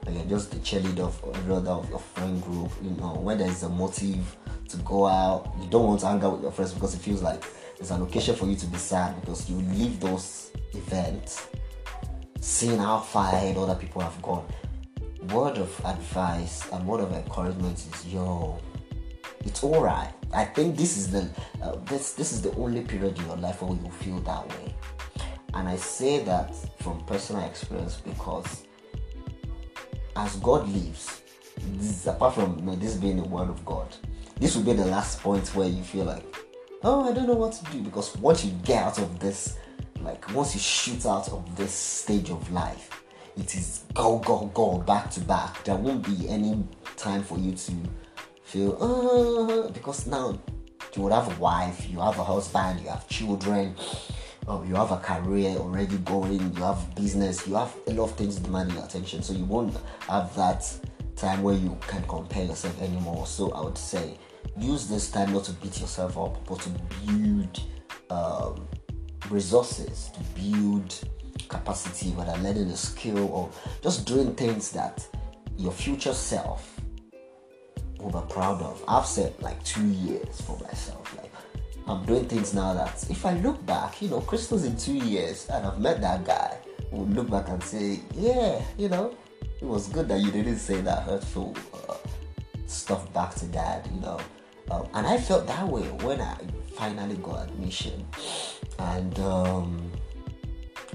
Like 0.05 0.15
you're 0.15 0.25
just 0.25 0.51
the 0.51 0.57
cheerleader 0.57 0.99
of 0.99 1.35
every 1.35 1.55
other 1.55 1.71
of 1.71 1.89
your 1.89 1.99
friend 1.99 2.43
group. 2.43 2.71
You 2.81 2.91
know, 2.91 3.13
when 3.13 3.37
there's 3.37 3.63
a 3.63 3.69
motive 3.69 4.37
to 4.73 4.77
go 4.83 5.05
out, 5.05 5.53
you 5.61 5.67
don't 5.69 5.87
want 5.87 5.99
to 6.01 6.07
hang 6.07 6.23
out 6.23 6.33
with 6.33 6.41
your 6.41 6.51
friends 6.51 6.73
because 6.73 6.93
it 6.93 6.99
feels 6.99 7.21
like 7.21 7.43
it's 7.79 7.91
an 7.91 8.01
occasion 8.01 8.35
for 8.35 8.45
you 8.45 8.55
to 8.55 8.65
be 8.67 8.77
sad 8.77 9.19
because 9.21 9.49
you 9.49 9.57
leave 9.57 9.99
those 9.99 10.51
events 10.73 11.47
seeing 12.39 12.77
how 12.77 12.99
far 12.99 13.33
ahead 13.33 13.55
other 13.57 13.75
people 13.75 14.01
have 14.01 14.21
gone. 14.21 14.45
Word 15.31 15.57
of 15.57 15.85
advice 15.85 16.69
and 16.71 16.85
word 16.85 16.99
of 16.99 17.13
encouragement 17.13 17.77
is 17.77 18.07
yo, 18.07 18.59
it's 19.45 19.63
alright. 19.63 20.13
I 20.33 20.45
think 20.45 20.75
this 20.75 20.97
is 20.97 21.11
the 21.11 21.29
uh, 21.61 21.75
this 21.85 22.13
this 22.13 22.33
is 22.33 22.41
the 22.41 22.53
only 22.55 22.81
period 22.81 23.17
in 23.19 23.25
your 23.27 23.37
life 23.37 23.61
where 23.61 23.77
you 23.77 23.89
feel 23.91 24.19
that 24.21 24.47
way, 24.49 24.75
and 25.53 25.69
I 25.69 25.77
say 25.77 26.23
that 26.23 26.53
from 26.81 26.99
personal 27.05 27.43
experience 27.45 28.01
because 28.03 28.65
as 30.15 30.35
God 30.37 30.67
lives, 30.67 31.21
this 31.73 32.07
apart 32.07 32.35
from 32.35 32.59
you 32.59 32.65
know, 32.65 32.75
this 32.75 32.95
being 32.95 33.17
the 33.17 33.23
word 33.23 33.49
of 33.49 33.63
God, 33.63 33.87
this 34.43 34.57
will 34.57 34.63
be 34.63 34.73
the 34.73 34.85
last 34.85 35.21
point 35.21 35.47
where 35.55 35.69
you 35.69 35.81
feel 35.81 36.03
like, 36.03 36.25
oh, 36.83 37.09
I 37.09 37.13
don't 37.13 37.27
know 37.27 37.33
what 37.33 37.53
to 37.53 37.71
do 37.71 37.79
because 37.79 38.13
once 38.17 38.43
you 38.43 38.51
get 38.65 38.83
out 38.83 38.99
of 38.99 39.17
this, 39.17 39.57
like 40.01 40.35
once 40.35 40.53
you 40.53 40.59
shoot 40.59 41.05
out 41.05 41.29
of 41.29 41.55
this 41.55 41.71
stage 41.71 42.29
of 42.29 42.51
life, 42.51 43.05
it 43.37 43.55
is 43.55 43.85
go 43.93 44.19
go 44.19 44.51
go 44.53 44.79
back 44.79 45.09
to 45.11 45.21
back. 45.21 45.63
There 45.63 45.75
won't 45.75 46.05
be 46.05 46.27
any 46.27 46.61
time 46.97 47.23
for 47.23 47.39
you 47.39 47.53
to 47.53 47.71
feel 48.43 48.77
uh, 48.83 49.71
because 49.71 50.07
now 50.07 50.37
you 50.93 51.03
would 51.03 51.13
have 51.13 51.37
a 51.37 51.39
wife, 51.39 51.89
you 51.89 52.01
have 52.01 52.19
a 52.19 52.23
husband, 52.25 52.81
you 52.81 52.89
have 52.89 53.07
children, 53.07 53.73
um, 54.49 54.67
you 54.67 54.75
have 54.75 54.91
a 54.91 54.97
career 54.97 55.51
already 55.51 55.95
going, 55.99 56.53
you 56.53 56.63
have 56.63 56.93
business, 56.95 57.47
you 57.47 57.55
have 57.55 57.73
a 57.87 57.93
lot 57.93 58.09
of 58.09 58.17
things 58.17 58.35
demanding 58.39 58.75
your 58.75 58.83
attention. 58.83 59.23
So 59.23 59.31
you 59.31 59.45
won't 59.45 59.73
have 60.09 60.35
that 60.35 60.69
time 61.15 61.43
where 61.43 61.55
you 61.55 61.77
can 61.87 62.03
compare 62.09 62.43
yourself 62.43 62.81
anymore. 62.81 63.25
So 63.25 63.49
I 63.51 63.61
would 63.61 63.77
say 63.77 64.17
use 64.57 64.87
this 64.87 65.09
time 65.11 65.33
not 65.33 65.43
to 65.45 65.53
beat 65.53 65.79
yourself 65.79 66.17
up, 66.17 66.45
but 66.45 66.59
to 66.61 66.69
build 67.05 67.61
um, 68.09 68.67
resources, 69.29 70.11
to 70.13 70.41
build 70.41 70.99
capacity, 71.47 72.11
whether 72.11 72.35
learning 72.41 72.69
a 72.69 72.77
skill 72.77 73.29
or 73.29 73.49
just 73.81 74.05
doing 74.05 74.33
things 74.35 74.71
that 74.71 75.05
your 75.57 75.71
future 75.71 76.13
self 76.13 76.79
will 77.99 78.21
be 78.21 78.33
proud 78.33 78.61
of. 78.61 78.83
I've 78.87 79.05
said 79.05 79.33
like 79.41 79.63
two 79.63 79.87
years 79.87 80.41
for 80.41 80.57
myself. 80.59 81.15
Like 81.17 81.31
I'm 81.87 82.05
doing 82.05 82.25
things 82.25 82.53
now 82.53 82.73
that 82.73 83.05
if 83.09 83.25
I 83.25 83.33
look 83.39 83.63
back, 83.65 84.01
you 84.01 84.09
know, 84.09 84.21
Crystal's 84.21 84.65
in 84.65 84.77
two 84.77 84.95
years 84.95 85.47
and 85.49 85.65
I've 85.65 85.79
met 85.79 86.01
that 86.01 86.25
guy, 86.25 86.57
will 86.91 87.07
look 87.07 87.29
back 87.29 87.49
and 87.49 87.63
say, 87.63 87.99
yeah, 88.15 88.61
you 88.77 88.89
know, 88.89 89.15
it 89.61 89.65
was 89.65 89.87
good 89.89 90.07
that 90.09 90.19
you 90.21 90.31
didn't 90.31 90.57
say 90.57 90.81
that 90.81 91.03
hurtful 91.03 91.55
uh, 91.89 91.95
stuff 92.73 93.11
back 93.13 93.35
to 93.35 93.45
dad, 93.45 93.87
you 93.93 94.01
know. 94.01 94.19
Um, 94.71 94.87
and 94.93 95.05
I 95.05 95.17
felt 95.17 95.47
that 95.47 95.67
way 95.67 95.83
when 96.03 96.21
I 96.21 96.37
finally 96.75 97.17
got 97.17 97.47
admission. 97.47 98.05
And, 98.79 99.19
um, 99.19 99.91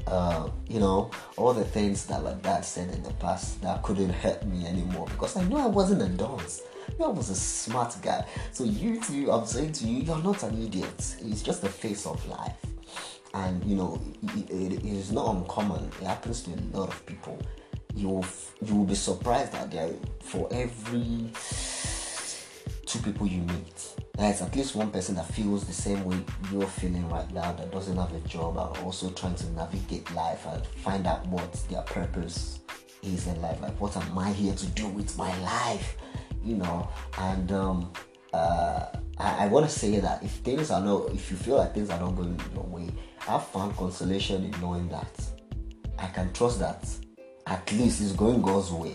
uh, 0.06 0.48
you 0.68 0.80
know, 0.80 1.10
all 1.36 1.52
the 1.52 1.64
things 1.64 2.06
that 2.06 2.22
my 2.22 2.32
dad 2.32 2.64
said 2.64 2.94
in 2.94 3.02
the 3.02 3.12
past 3.14 3.60
that 3.62 3.82
couldn't 3.82 4.10
hurt 4.10 4.44
me 4.46 4.66
anymore 4.66 5.06
because 5.10 5.36
I 5.36 5.44
knew 5.44 5.56
I 5.56 5.66
wasn't 5.66 6.02
a 6.02 6.08
dunce. 6.08 6.62
I 7.02 7.06
was 7.08 7.30
a 7.30 7.34
smart 7.34 7.94
guy. 8.02 8.24
So 8.52 8.64
you 8.64 9.00
too, 9.00 9.30
I'm 9.30 9.46
saying 9.46 9.72
to 9.72 9.86
you, 9.86 10.02
you're 10.02 10.22
not 10.22 10.42
an 10.42 10.62
idiot. 10.62 11.16
It's 11.20 11.42
just 11.42 11.62
the 11.62 11.68
face 11.68 12.06
of 12.06 12.26
life. 12.26 12.56
And 13.34 13.62
you 13.64 13.76
know, 13.76 14.00
it, 14.34 14.50
it 14.50 14.84
is 14.84 15.12
not 15.12 15.36
uncommon. 15.36 15.90
It 16.00 16.06
happens 16.06 16.42
to 16.44 16.52
a 16.52 16.76
lot 16.76 16.88
of 16.88 17.06
people. 17.06 17.38
You 17.98 18.22
you 18.64 18.76
will 18.76 18.84
be 18.84 18.94
surprised 18.94 19.52
that 19.52 19.72
there 19.72 19.90
for 20.20 20.48
every 20.52 21.30
two 22.86 23.00
people 23.00 23.26
you 23.26 23.40
meet, 23.42 23.94
there's 24.16 24.40
at 24.40 24.54
least 24.54 24.76
one 24.76 24.92
person 24.92 25.16
that 25.16 25.26
feels 25.26 25.64
the 25.66 25.72
same 25.72 26.04
way 26.04 26.16
you're 26.52 26.66
feeling 26.66 27.08
right 27.08 27.28
now 27.34 27.50
that 27.52 27.72
doesn't 27.72 27.96
have 27.96 28.12
a 28.14 28.20
job 28.20 28.56
and 28.56 28.84
also 28.84 29.10
trying 29.10 29.34
to 29.34 29.50
navigate 29.50 30.08
life 30.14 30.46
and 30.46 30.64
find 30.64 31.08
out 31.08 31.26
what 31.26 31.52
their 31.68 31.82
purpose 31.82 32.60
is 33.02 33.26
in 33.26 33.42
life. 33.42 33.60
Like, 33.60 33.78
what 33.80 33.96
am 33.96 34.16
I 34.16 34.30
here 34.30 34.54
to 34.54 34.66
do 34.66 34.86
with 34.86 35.18
my 35.18 35.36
life? 35.40 35.96
You 36.44 36.54
know, 36.54 36.88
and 37.18 37.50
um, 37.50 37.92
uh, 38.32 38.86
I, 39.18 39.44
I 39.44 39.48
want 39.48 39.68
to 39.68 39.76
say 39.76 39.98
that 39.98 40.22
if 40.22 40.30
things 40.30 40.70
are 40.70 40.80
not, 40.80 41.10
if 41.10 41.32
you 41.32 41.36
feel 41.36 41.56
like 41.56 41.74
things 41.74 41.90
are 41.90 41.98
not 41.98 42.14
going 42.14 42.40
your 42.54 42.62
way, 42.62 42.90
I've 43.28 43.46
found 43.48 43.76
consolation 43.76 44.44
in 44.44 44.60
knowing 44.60 44.88
that 44.88 45.20
I 45.98 46.06
can 46.06 46.32
trust 46.32 46.60
that 46.60 46.88
at 47.48 47.72
least 47.72 48.02
it's 48.02 48.12
going 48.12 48.42
God's 48.42 48.70
way 48.70 48.94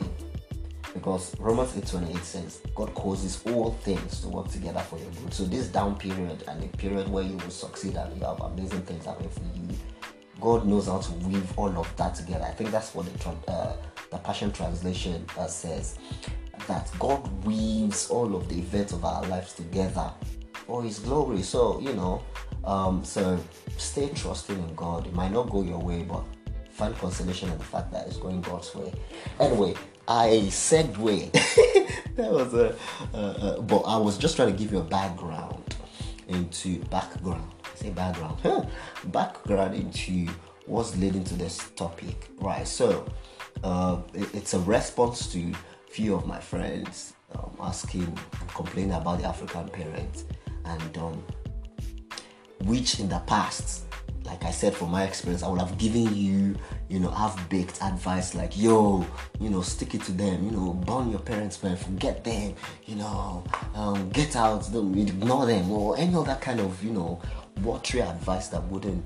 because 0.94 1.38
Romans 1.40 1.76
8:28 1.76 2.24
says 2.24 2.62
God 2.76 2.94
causes 2.94 3.42
all 3.48 3.72
things 3.82 4.22
to 4.22 4.30
work 4.30 4.50
together 4.50 4.80
for 4.80 5.00
your 5.00 5.10
good. 5.12 5.34
So 5.34 5.44
this 5.46 5.68
down 5.68 5.96
period 5.96 6.44
and 6.48 6.62
the 6.62 6.68
period 6.78 7.10
where 7.10 7.24
you 7.24 7.36
will 7.38 7.50
succeed 7.50 7.96
and 7.96 8.16
you 8.16 8.24
have 8.26 8.40
amazing 8.42 8.84
things 8.84 9.06
happening 9.06 9.32
for 9.32 9.42
you, 9.56 9.68
God 10.40 10.68
knows 10.68 10.86
how 10.86 11.00
to 11.00 11.12
weave 11.28 11.58
all 11.58 11.76
of 11.78 11.96
that 11.98 12.14
together. 12.14 12.46
I 12.46 12.52
think 12.52 12.70
that's 12.70 12.94
what 12.94 13.08
the 13.08 13.52
uh, 13.52 13.76
the 14.12 14.18
Passion 14.20 14.52
Translation 14.52 15.26
uh, 15.38 15.48
says 15.48 15.98
that 16.68 16.92
God 17.00 17.28
weaves 17.46 18.10
all 18.12 18.36
of 18.36 18.48
the 18.48 18.60
events 18.60 18.94
of 18.94 19.04
our 19.04 19.24
lives 19.28 19.54
together 19.54 20.12
for 20.54 20.84
His 20.84 21.00
glory. 21.00 21.42
So 21.42 21.80
you 21.80 21.94
know, 21.94 22.22
um, 22.66 23.04
so 23.04 23.40
stay 23.78 24.10
trusting 24.10 24.60
in 24.60 24.76
God. 24.76 25.08
It 25.08 25.16
might 25.16 25.32
not 25.32 25.50
go 25.50 25.64
your 25.64 25.80
way, 25.80 26.04
but 26.04 26.24
find 26.74 26.98
consolation 26.98 27.50
in 27.52 27.58
the 27.58 27.64
fact 27.64 27.92
that 27.92 28.08
it's 28.08 28.18
going 28.18 28.42
God's 28.42 28.74
way. 28.74 28.92
Anyway, 29.40 29.76
I 30.08 30.48
segue. 30.50 31.32
that 32.16 32.32
was 32.32 32.54
a, 32.54 32.76
uh, 33.14 33.18
uh, 33.18 33.62
but 33.62 33.82
I 33.82 33.98
was 33.98 34.18
just 34.18 34.36
trying 34.36 34.52
to 34.52 34.58
give 34.58 34.72
you 34.72 34.80
a 34.80 34.84
background 34.84 35.76
into 36.28 36.80
background. 36.86 37.50
Say 37.76 37.92
background, 37.92 38.40
huh? 38.42 38.66
background 39.06 39.76
into 39.76 40.32
what's 40.66 40.96
leading 40.98 41.24
to 41.26 41.36
this 41.36 41.70
topic, 41.76 42.30
right? 42.40 42.68
So, 42.68 43.06
uh, 43.64 44.00
it, 44.14 44.34
it's 44.34 44.54
a 44.54 44.60
response 44.60 45.32
to 45.34 45.54
few 45.90 46.16
of 46.16 46.26
my 46.26 46.40
friends 46.40 47.14
um, 47.36 47.56
asking 47.62 48.18
complaining 48.48 48.94
about 48.94 49.20
the 49.20 49.26
African 49.26 49.68
parents, 49.70 50.26
and 50.66 50.98
um, 50.98 51.24
which 52.64 53.00
in 53.00 53.10
the 53.10 53.20
past 53.20 53.84
like 54.26 54.44
I 54.44 54.52
said 54.52 54.74
from 54.74 54.92
my 54.92 55.04
experience, 55.04 55.44
I 55.44 55.50
would 55.50 55.60
have 55.60 55.78
given 55.78 56.16
you, 56.16 56.56
you 56.90 57.00
know, 57.00 57.10
half 57.10 57.50
baked 57.50 57.82
advice 57.82 58.36
like, 58.36 58.58
yo, 58.58 59.06
you 59.40 59.50
know, 59.50 59.62
stick 59.62 59.96
it 59.96 60.04
to 60.04 60.12
them, 60.12 60.46
you 60.46 60.52
know, 60.52 60.74
burn 60.74 61.10
your 61.10 61.20
parents, 61.20 61.62
man, 61.62 61.76
forget 61.76 62.24
them, 62.24 62.56
you 62.86 62.96
know, 62.96 63.44
um, 63.76 64.10
get 64.10 64.36
out, 64.36 64.68
ignore 64.70 65.46
them, 65.46 65.72
or 65.72 65.98
any 65.98 66.16
other 66.16 66.36
kind 66.36 66.60
of, 66.60 66.84
you 66.84 66.92
know, 66.92 67.22
watery 67.62 68.02
advice 68.02 68.48
that 68.48 68.64
wouldn't, 68.66 69.06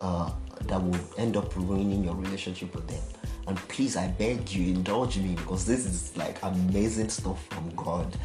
uh, 0.00 0.30
that 0.62 0.80
would 0.80 1.00
end 1.18 1.36
up 1.36 1.54
ruining 1.56 2.04
your 2.04 2.14
relationship 2.14 2.74
with 2.74 2.86
them. 2.88 3.02
And 3.46 3.56
please, 3.68 3.96
I 3.96 4.08
beg 4.08 4.50
you, 4.50 4.74
indulge 4.74 5.18
me 5.18 5.34
because 5.34 5.66
this 5.66 5.84
is 5.84 6.16
like 6.16 6.42
amazing 6.42 7.10
stuff 7.10 7.44
from 7.48 7.70
God. 7.76 8.16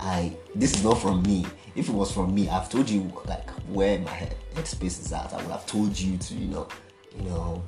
I 0.00 0.32
this 0.54 0.74
is 0.74 0.84
not 0.84 1.00
from 1.00 1.22
me. 1.22 1.46
If 1.74 1.88
it 1.88 1.92
was 1.92 2.12
from 2.12 2.34
me, 2.34 2.48
I've 2.48 2.70
told 2.70 2.88
you 2.88 3.12
like 3.26 3.48
where 3.68 3.98
my 3.98 4.10
head 4.10 4.34
headspace 4.54 5.00
is 5.00 5.12
at. 5.12 5.32
I 5.32 5.36
would 5.36 5.50
have 5.50 5.66
told 5.66 5.98
you 5.98 6.16
to, 6.16 6.34
you 6.34 6.48
know, 6.48 6.68
you 7.16 7.24
know, 7.24 7.62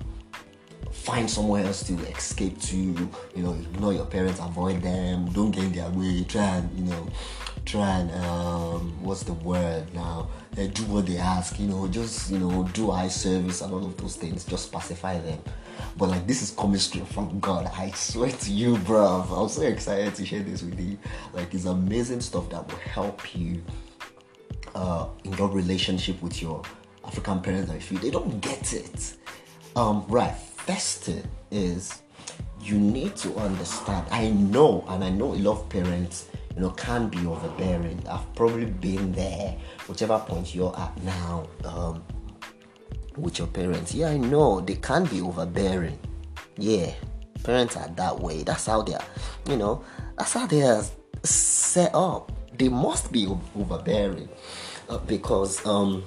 find 0.91 1.29
somewhere 1.31 1.65
else 1.65 1.83
to 1.85 1.95
escape 2.09 2.61
to. 2.63 2.77
You 2.77 3.43
know, 3.43 3.55
ignore 3.55 3.93
your 3.93 4.07
parents, 4.07 4.41
avoid 4.41 4.83
them, 4.83 5.27
don't 5.33 5.51
get 5.51 5.65
in 5.65 5.73
their 5.73 5.91
way. 5.91 6.25
Try 6.25 6.57
and 6.57 6.79
you 6.79 6.85
know, 6.85 7.09
try 7.65 7.99
and 8.01 8.11
um, 8.25 9.03
what's 9.03 9.23
the 9.23 9.35
word 9.35 9.93
now? 9.95 10.29
Uh, 10.57 10.67
do 10.67 10.85
what 10.85 11.07
they 11.07 11.19
ask. 11.19 11.59
You 11.61 11.69
know, 11.69 11.89
just 11.89 12.31
you 12.31 12.39
know, 12.39 12.65
do 12.73 12.91
eye 12.91 13.09
service 13.09 13.61
and 13.61 13.73
all 13.73 13.85
of 13.85 13.97
those 13.97 14.17
things. 14.17 14.45
Just 14.45 14.73
pacify 14.73 15.19
them. 15.19 15.41
But 15.97 16.11
like 16.11 16.27
this 16.27 16.43
is 16.43 16.51
coming 16.51 16.79
straight 16.79 17.07
from 17.09 17.41
God. 17.41 17.71
I 17.75 17.91
swear 17.91 18.31
to 18.31 18.51
you, 18.51 18.77
bro. 18.79 19.23
I'm 19.23 19.49
so 19.49 19.63
excited 19.63 20.15
to 20.15 20.27
share 20.27 20.43
this 20.43 20.63
with 20.63 20.79
you. 20.79 20.99
Like 21.33 21.55
it's 21.55 21.65
amazing 21.65 22.21
stuff 22.21 22.49
that 22.51 22.67
will 22.69 22.79
help 22.79 23.35
you 23.35 23.63
uh, 24.75 25.09
in 25.25 25.33
your 25.35 25.49
relationship 25.49 26.21
with 26.23 26.41
your 26.41 26.63
African 27.05 27.41
parents. 27.41 27.73
If 27.73 27.91
you 27.91 27.99
they 27.99 28.11
don't 28.11 28.41
get 28.41 28.73
it, 28.73 29.17
um, 29.77 30.05
right? 30.09 30.35
First 30.37 31.11
is 31.51 32.03
you 32.61 32.79
need 32.79 33.17
to 33.17 33.35
understand. 33.37 34.07
I 34.11 34.31
know, 34.31 34.85
and 34.89 35.03
I 35.03 35.11
know 35.11 35.35
a 35.35 35.37
lot 35.37 35.53
of 35.53 35.69
parents, 35.69 36.29
you 36.55 36.63
know, 36.63 36.71
can 36.71 37.09
be 37.09 37.25
overbearing. 37.27 38.03
I've 38.09 38.35
probably 38.35 38.67
been 38.67 39.13
there, 39.13 39.57
whichever 39.89 40.19
point 40.19 40.55
you're 40.55 40.77
at 40.79 41.03
now, 41.03 41.49
um, 41.65 42.05
with 43.21 43.39
your 43.39 43.49
parents. 43.49 43.95
Yeah, 43.95 44.09
I 44.09 44.17
know 44.17 44.61
they 44.61 44.77
can 44.77 45.05
be 45.05 45.21
overbearing. 45.21 45.99
Yeah, 46.57 46.93
parents 47.43 47.77
are 47.77 47.89
that 47.89 48.19
way. 48.21 48.43
That's 48.43 48.67
how 48.67 48.83
they 48.83 48.95
are, 48.95 49.05
you 49.49 49.57
know, 49.57 49.85
that's 50.17 50.33
how 50.33 50.47
they 50.47 50.63
are 50.63 50.83
set 51.23 51.95
up. 51.95 52.33
They 52.57 52.69
must 52.69 53.13
be 53.13 53.27
overbearing 53.57 54.29
uh, 54.89 54.99
because, 54.99 55.65
um, 55.65 56.05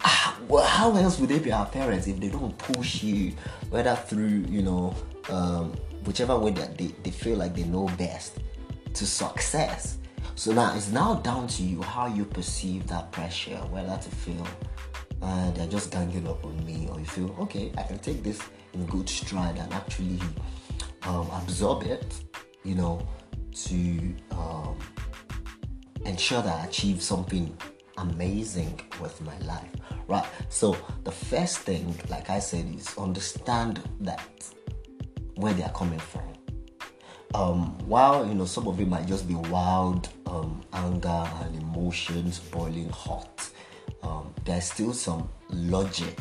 how 0.02 0.96
else 0.96 1.18
would 1.18 1.30
they 1.30 1.38
be 1.38 1.52
our 1.52 1.66
parents 1.66 2.06
if 2.06 2.20
they 2.20 2.28
don't 2.28 2.56
push 2.56 3.02
you, 3.02 3.32
whether 3.70 3.96
through, 3.96 4.44
you 4.48 4.62
know, 4.62 4.94
um, 5.28 5.72
whichever 6.04 6.38
way 6.38 6.50
that 6.52 6.78
they, 6.78 6.86
they 7.02 7.10
feel 7.10 7.36
like 7.36 7.54
they 7.54 7.64
know 7.64 7.86
best 7.98 8.38
to 8.94 9.06
success. 9.06 9.97
So 10.38 10.52
now 10.52 10.72
it's 10.76 10.92
now 10.92 11.16
down 11.16 11.48
to 11.48 11.64
you 11.64 11.82
how 11.82 12.06
you 12.06 12.24
perceive 12.24 12.86
that 12.86 13.10
pressure, 13.10 13.56
whether 13.72 13.96
to 13.96 14.08
feel 14.08 14.46
uh, 15.20 15.50
they're 15.50 15.66
just 15.66 15.90
ganging 15.90 16.28
up 16.28 16.44
on 16.44 16.64
me, 16.64 16.86
or 16.92 17.00
you 17.00 17.06
feel 17.06 17.34
okay, 17.40 17.72
I 17.76 17.82
can 17.82 17.98
take 17.98 18.22
this 18.22 18.40
in 18.72 18.86
good 18.86 19.08
stride 19.08 19.58
and 19.58 19.74
actually 19.74 20.20
um, 21.02 21.28
absorb 21.32 21.82
it, 21.82 22.22
you 22.62 22.76
know, 22.76 23.04
to 23.64 24.14
um, 24.30 24.78
ensure 26.06 26.40
that 26.40 26.60
I 26.60 26.66
achieve 26.66 27.02
something 27.02 27.52
amazing 27.96 28.80
with 29.00 29.20
my 29.22 29.36
life, 29.38 29.72
right? 30.06 30.24
So 30.50 30.76
the 31.02 31.10
first 31.10 31.58
thing, 31.58 31.98
like 32.10 32.30
I 32.30 32.38
said, 32.38 32.72
is 32.72 32.96
understand 32.96 33.82
that 34.02 34.22
where 35.34 35.52
they 35.52 35.64
are 35.64 35.72
coming 35.72 35.98
from. 35.98 36.37
Um, 37.34 37.76
while 37.86 38.26
you 38.26 38.34
know 38.34 38.46
some 38.46 38.66
of 38.68 38.80
it 38.80 38.88
might 38.88 39.06
just 39.06 39.28
be 39.28 39.34
wild 39.34 40.08
um, 40.26 40.62
anger 40.72 41.28
and 41.42 41.62
emotions 41.62 42.38
boiling 42.38 42.88
hot, 42.88 43.50
um, 44.02 44.32
there's 44.44 44.70
still 44.70 44.92
some 44.92 45.28
logic 45.50 46.18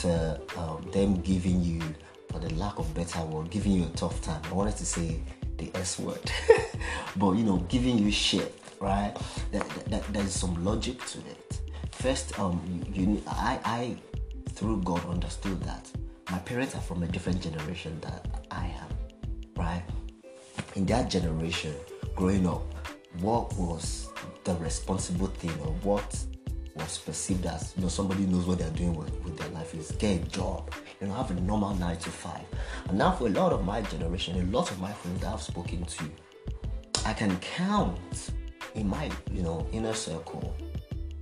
to 0.00 0.40
um, 0.56 0.88
them 0.92 1.20
giving 1.22 1.62
you, 1.62 1.80
for 2.30 2.38
the 2.40 2.52
lack 2.54 2.78
of 2.78 2.92
better 2.94 3.22
word, 3.22 3.50
giving 3.50 3.72
you 3.72 3.84
a 3.84 3.90
tough 3.90 4.20
time. 4.20 4.42
I 4.50 4.52
wanted 4.52 4.76
to 4.76 4.86
say 4.86 5.20
the 5.56 5.70
S 5.76 5.98
word, 5.98 6.30
but 7.16 7.32
you 7.32 7.44
know, 7.44 7.58
giving 7.68 7.98
you 7.98 8.10
shit, 8.10 8.60
right? 8.80 9.14
That, 9.52 9.68
that, 9.86 10.04
there's 10.12 10.32
some 10.32 10.62
logic 10.64 11.04
to 11.06 11.18
it. 11.20 11.60
First, 11.92 12.38
um, 12.38 12.60
you, 12.92 13.02
you 13.02 13.22
I, 13.26 13.58
I 13.64 13.96
through 14.50 14.82
God 14.82 15.04
understood 15.08 15.62
that 15.62 15.90
my 16.30 16.38
parents 16.40 16.74
are 16.74 16.80
from 16.80 17.02
a 17.02 17.06
different 17.06 17.40
generation 17.40 17.98
that 18.00 18.46
I 18.50 18.66
am, 18.66 18.88
right? 19.56 19.82
In 20.74 20.86
that 20.86 21.10
generation, 21.10 21.74
growing 22.14 22.46
up, 22.46 22.62
what 23.20 23.52
was 23.56 24.08
the 24.44 24.54
responsible 24.56 25.28
thing 25.28 25.52
or 25.60 25.72
what 25.82 26.16
was 26.74 26.98
perceived 26.98 27.46
as 27.46 27.72
you 27.76 27.82
know 27.82 27.88
somebody 27.88 28.26
knows 28.26 28.46
what 28.46 28.58
they're 28.58 28.68
doing 28.70 28.94
with, 28.94 29.12
with 29.22 29.38
their 29.38 29.48
life 29.50 29.72
is 29.74 29.92
get 29.92 30.20
a 30.20 30.24
job 30.28 30.74
you 31.00 31.06
know 31.06 31.14
have 31.14 31.30
a 31.30 31.34
normal 31.34 31.72
nine 31.76 31.96
to 31.96 32.10
five 32.10 32.42
and 32.88 32.98
now 32.98 33.12
for 33.12 33.28
a 33.28 33.30
lot 33.30 33.52
of 33.52 33.64
my 33.64 33.80
generation 33.82 34.36
a 34.40 34.44
lot 34.50 34.68
of 34.72 34.80
my 34.80 34.92
friends 34.92 35.20
that 35.20 35.32
i've 35.32 35.40
spoken 35.40 35.84
to 35.84 36.04
i 37.06 37.12
can 37.12 37.36
count 37.38 38.30
in 38.74 38.88
my 38.88 39.08
you 39.32 39.44
know 39.44 39.64
inner 39.70 39.94
circle 39.94 40.52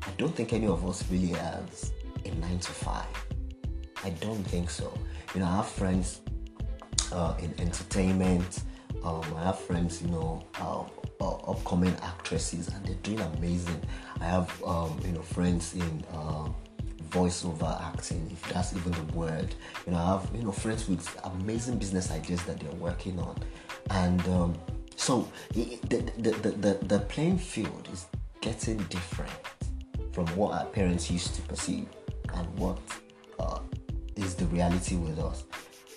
i 0.06 0.10
don't 0.16 0.34
think 0.34 0.54
any 0.54 0.66
of 0.66 0.88
us 0.88 1.04
really 1.10 1.34
has 1.34 1.92
a 2.24 2.30
nine 2.36 2.58
to 2.58 2.72
five 2.72 3.06
I 4.04 4.10
don't 4.10 4.42
think 4.44 4.68
so. 4.68 4.92
You 5.34 5.40
know, 5.40 5.46
I 5.46 5.56
have 5.56 5.68
friends 5.68 6.22
uh, 7.12 7.34
in 7.38 7.54
entertainment. 7.58 8.62
Um, 9.04 9.22
I 9.36 9.44
have 9.44 9.58
friends, 9.58 10.00
you 10.02 10.08
know, 10.08 10.44
uh, 10.60 10.84
uh, 11.20 11.34
upcoming 11.50 11.94
actresses, 12.02 12.68
and 12.68 12.84
they're 12.86 12.94
doing 12.96 13.20
amazing. 13.20 13.82
I 14.20 14.24
have, 14.24 14.62
um, 14.64 14.98
you 15.04 15.12
know, 15.12 15.22
friends 15.22 15.74
in 15.74 16.04
uh, 16.12 16.48
voiceover 17.10 17.80
acting, 17.82 18.28
if 18.32 18.52
that's 18.52 18.74
even 18.74 18.92
the 18.92 19.12
word. 19.14 19.54
You 19.86 19.92
know, 19.92 19.98
I 19.98 20.06
have, 20.06 20.30
you 20.34 20.44
know, 20.44 20.52
friends 20.52 20.88
with 20.88 21.04
amazing 21.24 21.78
business 21.78 22.10
ideas 22.10 22.42
that 22.44 22.60
they're 22.60 22.70
working 22.72 23.18
on, 23.18 23.36
and 23.90 24.20
um, 24.28 24.54
so 24.96 25.28
the, 25.52 25.78
the, 25.88 25.98
the, 26.18 26.50
the, 26.50 26.78
the 26.86 26.98
playing 27.00 27.38
field 27.38 27.88
is 27.92 28.06
getting 28.40 28.76
different 28.84 29.32
from 30.12 30.26
what 30.36 30.52
our 30.52 30.66
parents 30.66 31.10
used 31.10 31.34
to 31.34 31.42
perceive 31.42 31.88
and 32.34 32.58
what 32.58 32.78
uh, 33.40 33.58
is 34.16 34.34
the 34.34 34.44
reality 34.46 34.96
with 34.96 35.18
us. 35.18 35.44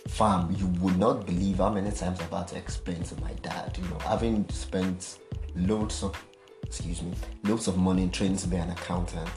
Fam, 0.07 0.55
you 0.57 0.67
would 0.81 0.97
not 0.97 1.25
believe 1.25 1.57
how 1.57 1.69
many 1.69 1.91
times 1.91 2.19
I've 2.21 2.29
had 2.31 2.47
to 2.49 2.57
explain 2.57 3.03
to 3.03 3.19
my 3.21 3.33
dad, 3.41 3.77
you 3.81 3.87
know, 3.89 3.99
having 3.99 4.47
spent 4.49 5.17
loads 5.55 6.03
of, 6.03 6.15
excuse 6.63 7.01
me, 7.01 7.11
loads 7.43 7.67
of 7.67 7.77
money 7.77 8.07
training 8.09 8.37
to 8.37 8.47
be 8.47 8.55
an 8.57 8.69
accountant, 8.69 9.29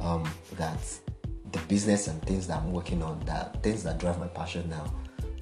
um, 0.00 0.28
that 0.56 0.78
the 1.50 1.58
business 1.60 2.08
and 2.08 2.20
things 2.22 2.46
that 2.46 2.58
I'm 2.58 2.72
working 2.72 3.02
on, 3.02 3.20
that 3.26 3.62
things 3.62 3.82
that 3.82 3.98
drive 3.98 4.18
my 4.18 4.28
passion 4.28 4.68
now, 4.70 4.92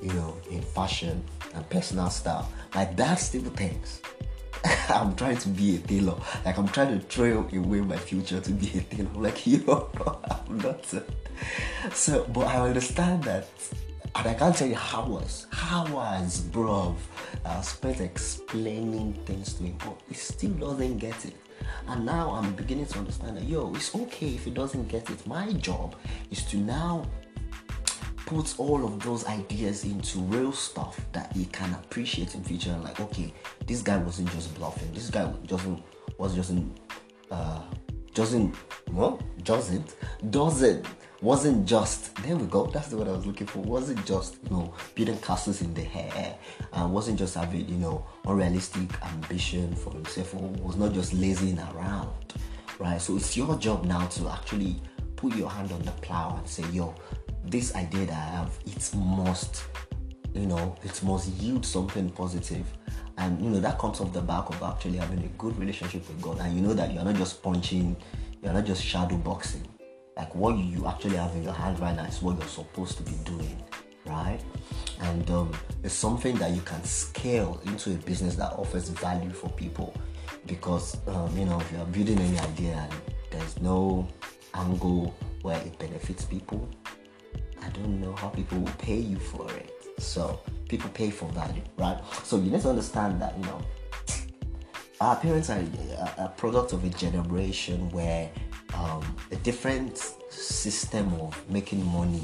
you 0.03 0.13
know, 0.15 0.37
in 0.51 0.63
fashion 0.63 1.23
and 1.55 1.69
personal 1.71 2.11
style, 2.11 2.51
my 2.75 2.85
dad 2.85 3.17
still 3.17 3.43
thinks 3.43 4.01
I'm 4.89 5.15
trying 5.15 5.39
to 5.39 5.49
be 5.49 5.77
a 5.77 5.79
tailor. 5.79 6.17
Like 6.45 6.59
I'm 6.59 6.69
trying 6.69 6.99
to 6.99 7.07
throw 7.07 7.49
away 7.53 7.81
my 7.81 7.97
future 7.97 8.41
to 8.41 8.51
be 8.53 8.79
a 8.79 8.81
tailor. 8.83 9.11
Like 9.15 9.47
you 9.47 9.59
know, 9.65 9.89
I'm 10.49 10.59
not. 10.59 10.85
So, 11.93 12.25
but 12.33 12.47
I 12.47 12.69
understand 12.69 13.25
that, 13.25 13.49
and 14.15 14.27
I 14.27 14.35
can't 14.35 14.55
tell 14.55 14.69
you 14.69 14.77
hours, 14.77 15.47
hours, 15.71 16.41
bro. 16.41 16.97
I 17.45 17.61
spent 17.63 18.01
explaining 18.01 19.15
things 19.25 19.55
to 19.55 19.65
him, 19.65 19.77
but 19.79 20.01
he 20.09 20.15
still 20.15 20.51
doesn't 20.51 20.99
get 20.99 21.25
it. 21.25 21.37
And 21.87 22.05
now 22.05 22.31
I'm 22.31 22.55
beginning 22.55 22.87
to 22.87 22.99
understand 22.99 23.37
that 23.37 23.45
yo, 23.45 23.73
it's 23.75 23.95
okay 23.95 24.35
if 24.35 24.45
he 24.45 24.51
doesn't 24.51 24.89
get 24.89 25.09
it. 25.11 25.27
My 25.27 25.53
job 25.53 25.97
is 26.31 26.45
to 26.47 26.57
now 26.57 27.07
put 28.27 28.55
all 28.59 28.85
of 28.85 29.01
those 29.01 29.27
ideas 29.27 29.85
into 29.85 30.19
real 30.21 30.53
stuff 30.53 31.01
that 31.13 31.33
he 31.33 31.47
can 31.47 31.73
appreciate 31.75 32.35
in 32.35 32.45
future. 32.45 32.71
And 32.71 32.85
Like, 32.85 33.01
okay, 33.01 33.33
this 33.67 33.83
guy 33.83 33.97
wasn't 33.97 34.31
just 34.31 34.55
bluffing. 34.55 34.93
This 34.93 35.11
guy 35.11 35.31
doesn't 35.47 35.83
was 36.19 36.35
just 36.35 36.51
in, 36.51 36.75
uh 37.31 37.63
doesn't 38.15 38.55
well 38.93 39.21
doesn't 39.45 39.97
doesn't 40.31 40.85
wasn't 41.23 41.67
just 41.67 42.15
there 42.23 42.35
we 42.35 42.47
go 42.47 42.67
that's 42.67 42.89
the 42.89 42.97
word 42.97 43.09
i 43.09 43.13
was 43.13 43.27
looking 43.27 43.47
for. 43.47 43.59
Wasn't 43.61 44.05
just 44.07 44.37
you 44.45 44.51
know 44.51 44.75
building 44.95 45.19
castles 45.19 45.61
in 45.61 45.75
the 45.75 45.87
air. 45.95 46.35
And 46.73 46.93
wasn't 46.93 47.19
just 47.19 47.35
having 47.35 47.69
you 47.69 47.77
know 47.77 48.07
unrealistic 48.27 48.91
ambition 49.03 49.75
for 49.75 49.93
himself. 49.93 50.35
Was 50.35 50.77
not 50.77 50.93
just 50.93 51.13
lazing 51.13 51.59
around 51.59 52.35
right? 52.81 53.01
So 53.01 53.17
it's 53.17 53.37
your 53.37 53.57
job 53.57 53.85
now 53.85 54.07
to 54.07 54.29
actually 54.31 54.77
put 55.17 55.37
your 55.37 55.51
hand 55.51 55.71
on 55.71 55.83
the 55.83 55.93
plow 55.93 56.37
and 56.37 56.49
say 56.49 56.65
yo 56.73 56.95
this 57.45 57.75
idea 57.75 58.07
that 58.07 58.17
i 58.17 58.37
have 58.37 58.59
it 58.67 58.91
must 58.95 59.65
you 60.35 60.47
know 60.47 60.75
it 60.83 61.03
must 61.03 61.29
yield 61.29 61.65
something 61.65 62.11
positive. 62.11 62.67
And 63.19 63.43
you 63.45 63.51
know 63.51 63.61
that 63.61 63.79
comes 63.79 64.01
off 64.01 64.13
the 64.15 64.23
back 64.23 64.49
of 64.49 64.63
actually 64.63 64.97
having 64.97 65.23
a 65.23 65.29
good 65.39 65.57
relationship 65.59 66.09
with 66.09 66.23
god. 66.23 66.39
And 66.41 66.57
you 66.57 66.63
know 66.63 66.73
that 66.73 66.93
you're 66.95 67.05
not 67.05 67.17
just 67.17 67.43
punching 67.43 67.97
you're 68.43 68.53
not 68.53 68.65
just 68.65 68.83
shadow 68.83 69.17
boxing 69.19 69.67
like 70.21 70.35
what 70.35 70.55
you 70.59 70.87
actually 70.87 71.17
have 71.17 71.35
in 71.35 71.43
your 71.43 71.55
hand 71.55 71.81
right 71.81 71.97
now 71.97 72.05
is 72.05 72.21
what 72.21 72.39
you're 72.39 72.47
supposed 72.47 72.99
to 72.99 73.03
be 73.03 73.17
doing 73.25 73.57
right? 74.07 74.41
And 75.01 75.31
um, 75.31 75.53
it's 75.83 75.95
something 75.95 76.37
that 76.37 76.53
you 76.53 76.61
can 76.63 76.83
scale 76.85 77.61
into 77.65 77.93
a 77.93 77.95
business 77.95 78.35
that 78.37 78.53
offers 78.53 78.89
value 78.89 79.31
for 79.31 79.49
people 79.51 79.95
because 80.47 80.97
um, 81.09 81.35
you 81.37 81.45
know 81.45 81.59
if 81.61 81.73
you're 81.73 81.85
building 81.87 82.19
any 82.19 82.39
idea 82.39 82.89
and 82.91 83.01
there's 83.31 83.61
no 83.61 84.07
angle 84.55 85.15
where 85.43 85.59
it 85.61 85.79
benefits 85.79 86.25
people 86.25 86.69
i 87.63 87.69
don't 87.71 88.01
know 88.01 88.13
how 88.17 88.29
people 88.29 88.59
will 88.59 88.73
pay 88.79 88.97
you 88.97 89.19
for 89.19 89.51
it. 89.53 89.71
So 89.99 90.41
people 90.69 90.91
pay 90.91 91.11
for 91.11 91.27
value 91.27 91.63
right? 91.79 91.99
So 92.25 92.37
you 92.37 92.51
need 92.51 92.63
to 92.63 92.71
understand 92.71 93.21
that 93.23 93.37
you 93.39 93.45
know 93.45 93.61
our 95.01 95.17
parents 95.17 95.49
are 95.51 95.61
a, 96.19 96.25
a 96.25 96.29
product 96.37 96.73
of 96.75 96.85
a 96.85 96.91
generation 96.91 97.89
where 97.91 98.31
um, 98.81 99.17
a 99.31 99.37
different 99.37 99.99
system 100.31 101.13
of 101.21 101.51
making 101.51 101.85
money 101.87 102.23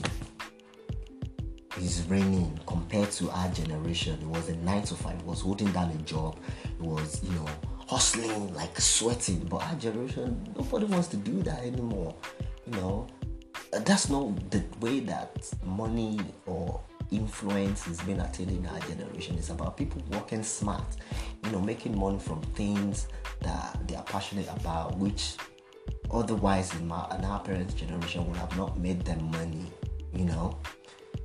is 1.79 2.07
reigning 2.09 2.59
compared 2.67 3.11
to 3.13 3.31
our 3.31 3.49
generation. 3.51 4.19
It 4.23 4.27
was 4.27 4.49
a 4.49 4.57
nine 4.57 4.83
to 4.85 4.95
five, 4.95 5.19
it 5.19 5.27
was 5.27 5.43
holding 5.43 5.71
down 5.73 5.91
a 5.91 6.03
job, 6.03 6.39
it 6.65 6.81
was, 6.81 7.23
you 7.23 7.31
know, 7.33 7.47
hustling, 7.87 8.55
like 8.55 8.79
sweating. 8.81 9.41
But 9.41 9.63
our 9.65 9.75
generation, 9.75 10.55
nobody 10.57 10.87
wants 10.87 11.09
to 11.09 11.17
do 11.17 11.43
that 11.43 11.61
anymore. 11.61 12.15
You 12.67 12.73
know, 12.81 13.07
that's 13.85 14.09
not 14.09 14.51
the 14.51 14.65
way 14.81 15.01
that 15.01 15.53
money 15.65 16.21
or 16.47 16.81
influence 17.11 17.87
is 17.87 18.01
being 18.01 18.21
attained 18.21 18.51
in 18.51 18.67
our 18.67 18.81
generation. 18.81 19.37
It's 19.37 19.51
about 19.51 19.77
people 19.77 20.03
working 20.11 20.43
smart, 20.43 20.85
you 21.45 21.51
know, 21.51 21.61
making 21.61 21.97
money 21.99 22.19
from 22.19 22.41
things 22.55 23.09
that 23.43 23.87
they 23.87 23.95
are 23.95 24.03
passionate 24.05 24.49
about, 24.49 24.97
which 24.97 25.37
otherwise 26.11 26.75
in, 26.75 26.87
my, 26.89 26.97
our 26.97 27.41
parents' 27.41 27.75
generation 27.75 28.27
would 28.27 28.37
have 28.37 28.57
not 28.57 28.79
made 28.79 29.03
them 29.05 29.31
money, 29.31 29.67
you 30.13 30.25
know. 30.25 30.59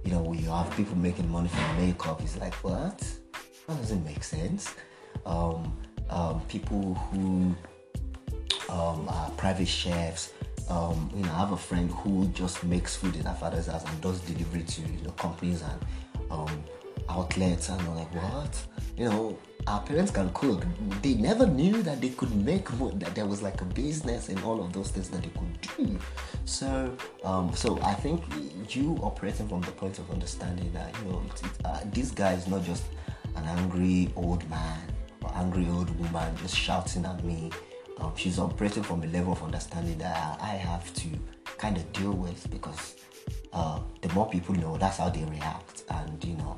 You 0.04 0.12
know, 0.12 0.34
you 0.34 0.50
have 0.50 0.76
people 0.76 0.98
making 0.98 1.30
money 1.30 1.48
from 1.48 1.78
makeup, 1.78 2.22
it's 2.22 2.38
like, 2.38 2.56
what? 2.64 2.98
That 3.68 3.78
doesn't 3.78 4.04
make 4.04 4.24
sense. 4.24 4.74
um, 5.26 5.78
um, 6.10 6.42
people 6.48 6.96
who 6.96 7.56
um, 8.70 9.08
are 9.10 9.30
private 9.38 9.68
chefs. 9.68 10.34
Um, 10.70 11.10
you 11.16 11.24
know, 11.24 11.32
I 11.32 11.38
have 11.40 11.52
a 11.52 11.58
friend 11.58 11.92
who 11.92 12.28
just 12.30 12.64
makes 12.64 12.96
food 12.96 13.16
in 13.16 13.26
her 13.26 13.34
father's 13.34 13.68
house 13.68 13.84
and 13.86 14.02
does 14.02 14.22
delivery 14.22 14.64
to 14.64 14.82
you 14.82 15.02
know 15.04 15.12
companies 15.12 15.62
and 15.62 15.86
um, 16.32 16.64
outlets. 17.12 17.70
And 17.70 17.82
I'm 17.82 17.96
like, 17.96 18.14
what? 18.16 18.66
You 18.98 19.10
know, 19.10 19.38
our 19.68 19.82
parents 19.82 20.12
can 20.12 20.30
cook. 20.34 20.66
They 21.02 21.14
never 21.16 21.46
knew 21.46 21.82
that 21.84 22.02
they 22.02 22.10
could 22.10 22.34
make 22.36 22.72
more, 22.74 22.92
that 22.92 23.16
there 23.16 23.26
was 23.26 23.42
like 23.42 23.62
a 23.62 23.66
business 23.66 24.30
and 24.30 24.40
all 24.44 24.64
of 24.64 24.74
those 24.74 24.90
things 24.92 25.10
that 25.10 25.22
they 25.22 25.30
could 25.30 25.62
do. 25.78 26.00
So, 26.46 26.96
um, 27.24 27.54
so 27.54 27.80
I 27.82 27.94
think 27.94 28.24
you 28.76 28.98
operating 29.02 29.48
from 29.48 29.62
the 29.62 29.72
point 29.72 30.00
of 30.00 30.10
understanding 30.12 30.72
that 30.74 30.96
you 31.00 31.12
know 31.12 31.22
it, 31.26 31.46
it, 31.46 31.66
uh, 31.66 31.80
this 31.86 32.12
guy 32.12 32.34
is 32.34 32.48
not 32.48 32.64
just 32.64 32.84
an 33.36 33.46
angry 33.46 34.12
old 34.16 34.48
man 34.50 34.80
or 35.24 35.32
angry 35.36 35.68
old 35.70 35.90
woman 36.00 36.36
just 36.38 36.56
shouting 36.56 37.06
at 37.06 37.24
me. 37.24 37.52
Um, 38.00 38.14
she's 38.16 38.40
operating 38.40 38.84
from 38.84 39.04
a 39.04 39.08
level 39.08 39.34
of 39.34 39.44
understanding 39.44 39.98
that 40.00 40.40
I 40.42 40.56
have 40.56 40.92
to 40.96 41.08
kind 41.58 41.78
of 41.78 41.92
deal 41.94 42.14
with 42.14 42.50
because 42.50 42.96
uh, 43.54 43.80
the 44.02 44.10
more 44.14 44.30
people 44.30 44.56
know, 44.56 44.78
that's 44.78 44.98
how 44.98 45.10
they 45.10 45.24
react, 45.26 45.84
and 45.90 46.24
you 46.24 46.36
know, 46.38 46.58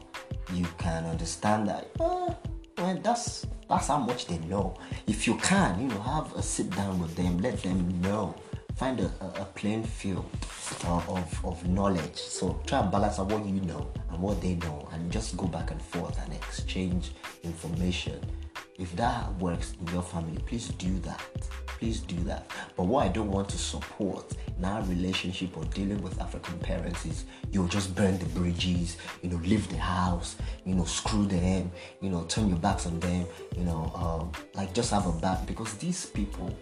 you 0.53 0.65
can 0.77 1.06
understand 1.06 1.67
that. 1.67 1.89
Uh, 1.99 2.34
well, 2.77 2.99
that's 3.01 3.45
that's 3.69 3.88
how 3.88 3.97
much 3.97 4.27
they 4.27 4.38
know. 4.39 4.75
If 5.08 5.25
you 5.27 5.36
can, 5.38 5.82
you 5.82 5.88
know, 5.88 6.01
have 6.01 6.34
a 6.36 6.43
sit 6.43 6.69
down 6.75 6.99
with 6.99 7.15
them, 7.15 7.38
let 7.39 7.62
them 7.63 8.01
know, 8.01 8.36
find 8.75 8.99
a, 8.99 9.12
a, 9.21 9.41
a 9.41 9.45
playing 9.56 9.84
field 9.84 10.25
uh, 10.86 11.01
of, 11.08 11.45
of 11.45 11.67
knowledge. 11.67 12.15
So 12.15 12.60
try 12.65 12.79
and 12.79 12.91
balance 12.91 13.19
out 13.19 13.32
what 13.32 13.45
you 13.45 13.62
know 13.62 13.91
and 14.10 14.21
what 14.21 14.41
they 14.41 14.56
know, 14.56 14.88
and 14.91 15.12
just 15.12 15.38
go 15.38 15.47
back 15.47 15.71
and 15.71 15.82
forth 15.82 16.17
and 16.23 16.34
exchange 16.34 17.12
information. 17.43 18.19
If 18.79 18.95
that 18.95 19.33
works 19.36 19.73
in 19.79 19.93
your 19.93 20.01
family, 20.01 20.41
please 20.47 20.69
do 20.69 20.97
that. 20.99 21.21
Please 21.67 21.99
do 21.99 22.15
that. 22.23 22.49
But 22.75 22.86
what 22.86 23.05
I 23.05 23.09
don't 23.09 23.29
want 23.29 23.49
to 23.49 23.57
support 23.57 24.33
in 24.57 24.65
our 24.65 24.81
relationship 24.83 25.55
or 25.55 25.63
dealing 25.65 26.01
with 26.01 26.19
African 26.19 26.57
parents 26.59 27.05
is 27.05 27.25
you 27.51 27.67
just 27.67 27.95
burn 27.95 28.17
the 28.17 28.25
bridges, 28.27 28.97
you 29.21 29.29
know, 29.29 29.38
leave 29.38 29.67
the 29.69 29.77
house, 29.77 30.38
you 30.65 30.73
know, 30.73 30.86
screw 30.86 31.25
them, 31.25 31.71
you 32.01 32.09
know, 32.09 32.23
turn 32.23 32.49
your 32.49 32.57
backs 32.57 32.88
on 32.88 32.99
them, 32.99 33.27
you 33.55 33.63
know, 33.63 33.91
um, 33.95 34.31
like 34.55 34.73
just 34.73 34.91
have 34.91 35.05
a 35.05 35.12
back 35.12 35.45
because 35.45 35.73
these 35.75 36.05
people 36.07 36.55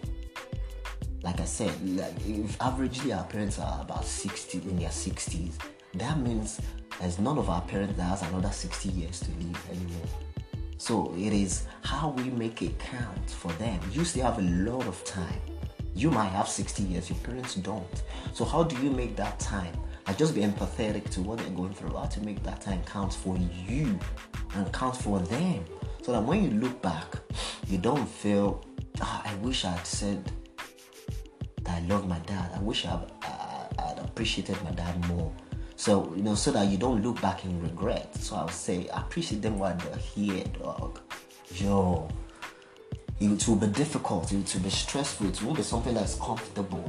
like 1.22 1.40
I 1.40 1.44
said, 1.44 1.70
like 1.96 2.14
if 2.26 2.58
averagely 2.58 3.16
our 3.16 3.24
parents 3.24 3.60
are 3.60 3.80
about 3.80 4.04
60 4.04 4.58
in 4.58 4.76
their 4.76 4.88
60s, 4.88 5.52
that 5.94 6.18
means 6.18 6.60
there's 7.00 7.20
none 7.20 7.38
of 7.38 7.48
our 7.48 7.60
parents 7.62 7.96
that 7.96 8.02
has 8.02 8.22
another 8.22 8.50
60 8.50 8.88
years 8.88 9.20
to 9.20 9.30
live 9.30 9.70
anymore. 9.70 10.31
So 10.82 11.14
it 11.16 11.32
is 11.32 11.66
how 11.84 12.08
we 12.08 12.24
make 12.24 12.60
it 12.60 12.76
count 12.80 13.30
for 13.30 13.52
them. 13.52 13.78
You 13.92 14.04
still 14.04 14.24
have 14.24 14.40
a 14.40 14.42
lot 14.68 14.84
of 14.88 15.04
time. 15.04 15.40
You 15.94 16.10
might 16.10 16.30
have 16.30 16.48
60 16.48 16.82
years, 16.82 17.08
your 17.08 17.20
parents 17.20 17.54
don't. 17.54 18.02
So 18.32 18.44
how 18.44 18.64
do 18.64 18.74
you 18.82 18.90
make 18.90 19.14
that 19.14 19.38
time? 19.38 19.76
I 20.08 20.12
just 20.12 20.34
be 20.34 20.40
empathetic 20.40 21.08
to 21.10 21.20
what 21.20 21.38
they're 21.38 21.50
going 21.50 21.72
through. 21.72 21.94
How 21.94 22.06
to 22.06 22.20
make 22.24 22.42
that 22.42 22.62
time 22.62 22.82
count 22.84 23.14
for 23.14 23.38
you 23.68 23.96
and 24.56 24.72
count 24.72 24.96
for 24.96 25.20
them. 25.20 25.64
So 26.02 26.10
that 26.10 26.24
when 26.24 26.42
you 26.42 26.50
look 26.58 26.82
back, 26.82 27.14
you 27.68 27.78
don't 27.78 28.08
feel, 28.08 28.64
oh, 29.02 29.22
I 29.24 29.36
wish 29.36 29.64
I'd 29.64 29.86
said 29.86 30.32
that 31.62 31.80
I 31.80 31.86
love 31.86 32.08
my 32.08 32.18
dad. 32.26 32.50
I 32.56 32.58
wish 32.58 32.86
I'd, 32.86 33.06
uh, 33.22 33.68
I'd 33.78 34.00
appreciated 34.00 34.60
my 34.64 34.72
dad 34.72 35.06
more. 35.06 35.32
So, 35.82 36.12
you 36.14 36.22
know, 36.22 36.36
so 36.36 36.52
that 36.52 36.68
you 36.68 36.78
don't 36.78 37.02
look 37.02 37.20
back 37.20 37.44
in 37.44 37.60
regret. 37.60 38.14
So 38.14 38.36
I 38.36 38.44
would 38.44 38.54
say 38.54 38.86
appreciate 38.92 39.42
them 39.42 39.58
while 39.58 39.76
they're 39.76 39.96
here, 39.96 40.44
dog. 40.62 41.00
Yo. 41.56 42.08
It 43.18 43.48
will 43.48 43.56
be 43.56 43.66
difficult, 43.66 44.30
it 44.30 44.54
will 44.54 44.62
be 44.62 44.70
stressful, 44.70 45.26
it 45.26 45.42
won't 45.42 45.56
be 45.56 45.64
something 45.64 45.92
that's 45.92 46.14
comfortable. 46.14 46.88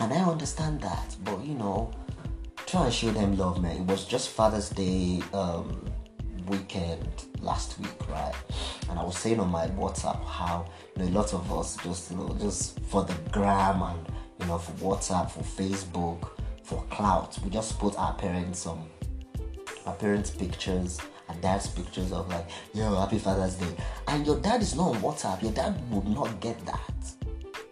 And 0.00 0.10
I 0.10 0.24
understand 0.24 0.80
that, 0.80 1.16
but 1.22 1.44
you 1.44 1.52
know, 1.52 1.90
try 2.64 2.86
and 2.86 2.94
show 2.94 3.10
them 3.10 3.36
love, 3.36 3.60
man. 3.60 3.76
It 3.76 3.86
was 3.86 4.06
just 4.06 4.30
Father's 4.30 4.70
Day 4.70 5.20
um, 5.34 5.84
weekend 6.46 7.06
last 7.42 7.78
week, 7.78 8.08
right? 8.08 8.34
And 8.88 8.98
I 8.98 9.04
was 9.04 9.18
saying 9.18 9.38
on 9.38 9.50
my 9.50 9.66
WhatsApp 9.66 10.24
how 10.24 10.64
you 10.96 11.04
know 11.04 11.10
a 11.10 11.12
lot 11.12 11.34
of 11.34 11.52
us 11.52 11.76
just 11.84 12.10
you 12.10 12.16
know 12.16 12.34
just 12.40 12.80
for 12.80 13.04
the 13.04 13.12
gram 13.30 13.82
and 13.82 13.98
you 14.40 14.46
know 14.46 14.56
for 14.56 14.72
WhatsApp, 14.96 15.30
for 15.30 15.40
Facebook, 15.40 16.30
for 16.68 16.84
clout, 16.90 17.38
we 17.42 17.48
just 17.48 17.78
put 17.78 17.96
our 17.96 18.12
parents 18.14 18.58
some 18.60 18.86
our 19.86 19.94
parents' 19.94 20.30
pictures 20.30 21.00
and 21.30 21.40
dad's 21.40 21.66
pictures 21.66 22.12
of 22.12 22.28
like, 22.28 22.46
yo, 22.74 22.94
happy 22.94 23.18
Father's 23.18 23.54
Day. 23.54 23.74
And 24.06 24.26
your 24.26 24.38
dad 24.38 24.60
is 24.60 24.74
not 24.76 24.94
on 24.94 25.00
WhatsApp. 25.00 25.42
Your 25.42 25.52
dad 25.52 25.80
would 25.90 26.06
not 26.06 26.40
get 26.40 26.64
that. 26.66 27.14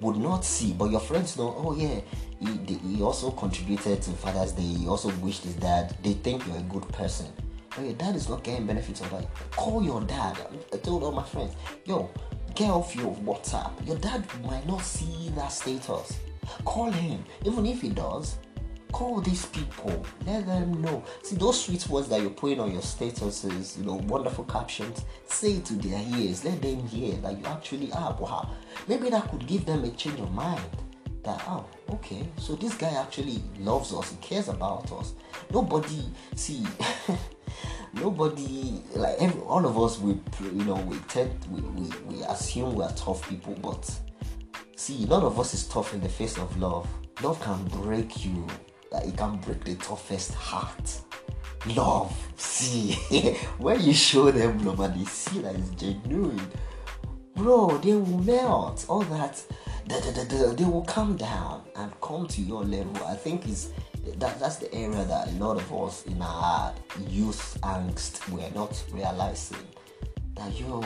Would 0.00 0.16
not 0.16 0.46
see. 0.46 0.72
But 0.72 0.90
your 0.90 1.00
friends 1.00 1.36
know, 1.36 1.54
oh 1.58 1.76
yeah, 1.76 2.00
he, 2.40 2.74
he 2.76 3.02
also 3.02 3.30
contributed 3.30 4.00
to 4.00 4.10
Father's 4.12 4.52
Day. 4.52 4.62
He 4.62 4.88
also 4.88 5.10
wished 5.16 5.44
his 5.44 5.56
dad. 5.56 5.94
They 6.02 6.14
think 6.14 6.46
you're 6.46 6.56
a 6.56 6.62
good 6.62 6.88
person. 6.88 7.26
But 7.70 7.84
your 7.84 7.94
dad 7.94 8.16
is 8.16 8.30
not 8.30 8.44
getting 8.44 8.66
benefits 8.66 9.02
of 9.02 9.10
that. 9.10 9.26
Call 9.50 9.82
your 9.82 10.00
dad. 10.00 10.38
I 10.72 10.76
told 10.78 11.02
all 11.02 11.12
my 11.12 11.24
friends, 11.24 11.54
yo, 11.84 12.10
get 12.54 12.70
off 12.70 12.96
your 12.96 13.14
WhatsApp. 13.16 13.86
Your 13.86 13.98
dad 13.98 14.24
might 14.42 14.66
not 14.66 14.80
see 14.80 15.30
that 15.36 15.48
status. 15.48 16.18
Call 16.64 16.90
him. 16.90 17.22
Even 17.44 17.66
if 17.66 17.82
he 17.82 17.90
does, 17.90 18.38
call 18.92 19.20
these 19.20 19.46
people. 19.46 20.04
Let 20.26 20.46
them 20.46 20.80
know. 20.80 21.04
See 21.22 21.36
those 21.36 21.64
sweet 21.64 21.86
words 21.88 22.08
that 22.08 22.20
you're 22.20 22.30
putting 22.30 22.60
on 22.60 22.72
your 22.72 22.82
statuses 22.82 23.78
you 23.78 23.84
know 23.84 23.94
wonderful 23.94 24.44
captions 24.44 25.04
say 25.26 25.60
to 25.60 25.74
their 25.74 26.02
ears. 26.18 26.44
Let 26.44 26.62
them 26.62 26.86
hear 26.86 27.16
that 27.18 27.38
you 27.38 27.44
actually 27.46 27.92
are 27.92 28.16
wow 28.20 28.50
maybe 28.88 29.10
that 29.10 29.30
could 29.30 29.46
give 29.46 29.64
them 29.66 29.84
a 29.84 29.90
change 29.90 30.20
of 30.20 30.32
mind 30.32 30.60
that 31.22 31.42
oh 31.48 31.64
okay 31.90 32.26
so 32.38 32.54
this 32.54 32.74
guy 32.74 32.90
actually 32.90 33.42
loves 33.58 33.92
us. 33.92 34.10
He 34.10 34.16
cares 34.16 34.48
about 34.48 34.90
us. 34.92 35.14
Nobody 35.52 36.02
see 36.34 36.64
nobody 37.94 38.82
like 38.94 39.16
every, 39.18 39.40
all 39.42 39.64
of 39.66 39.78
us 39.78 39.98
we 39.98 40.12
you 40.42 40.64
know 40.64 40.76
we 40.86 40.96
tend 41.08 41.32
we, 41.50 41.60
we, 41.60 41.90
we 42.06 42.22
assume 42.24 42.74
we 42.74 42.84
are 42.84 42.92
tough 42.92 43.26
people 43.28 43.54
but 43.62 43.90
see 44.76 45.04
none 45.06 45.22
of 45.22 45.38
us 45.40 45.54
is 45.54 45.66
tough 45.68 45.94
in 45.94 46.00
the 46.00 46.08
face 46.08 46.38
of 46.38 46.56
love. 46.58 46.88
Love 47.22 47.40
can 47.40 47.64
break 47.82 48.24
you 48.26 48.46
like 48.96 49.08
it 49.08 49.16
can 49.16 49.36
break 49.38 49.64
the 49.64 49.74
toughest 49.76 50.34
heart. 50.34 51.00
Love 51.66 52.16
see. 52.36 52.92
When 53.58 53.80
you 53.82 53.92
show 53.92 54.30
them 54.30 54.64
love 54.64 54.80
and 54.80 55.00
they 55.00 55.04
see 55.04 55.40
that 55.40 55.54
it's 55.54 55.70
genuine 55.70 56.40
bro 57.34 57.78
they 57.78 57.92
will 57.92 58.18
melt. 58.18 58.86
All 58.88 59.02
that 59.02 59.42
da, 59.86 60.00
da, 60.00 60.24
da, 60.24 60.52
they 60.52 60.64
will 60.64 60.84
come 60.84 61.16
down 61.16 61.62
and 61.76 61.92
come 62.00 62.26
to 62.28 62.40
your 62.42 62.64
level. 62.64 63.04
I 63.06 63.14
think 63.14 63.46
is 63.46 63.72
that 64.18 64.38
that's 64.40 64.56
the 64.56 64.72
area 64.74 65.04
that 65.04 65.28
a 65.28 65.32
lot 65.32 65.56
of 65.56 65.72
us 65.72 66.04
in 66.06 66.20
our 66.22 66.72
youth 67.08 67.58
angst 67.62 68.28
we're 68.30 68.50
not 68.54 68.82
realizing 68.92 69.58
that 70.34 70.58
yo 70.58 70.80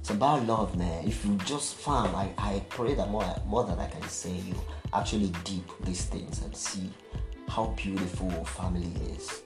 it's 0.00 0.08
about 0.08 0.46
love 0.46 0.76
man. 0.78 1.06
If 1.06 1.24
you 1.26 1.36
just 1.44 1.74
farm 1.74 2.14
i, 2.16 2.30
I 2.38 2.62
pray 2.70 2.94
that 2.94 3.10
more 3.10 3.24
more 3.46 3.64
than 3.64 3.78
i 3.78 3.86
can 3.86 4.02
say 4.08 4.32
you 4.32 4.54
actually 4.94 5.30
deep 5.44 5.70
these 5.84 6.04
things 6.06 6.42
and 6.42 6.56
see 6.56 6.90
how 7.48 7.66
beautiful 7.76 8.30
family 8.44 8.92
is. 9.14 9.42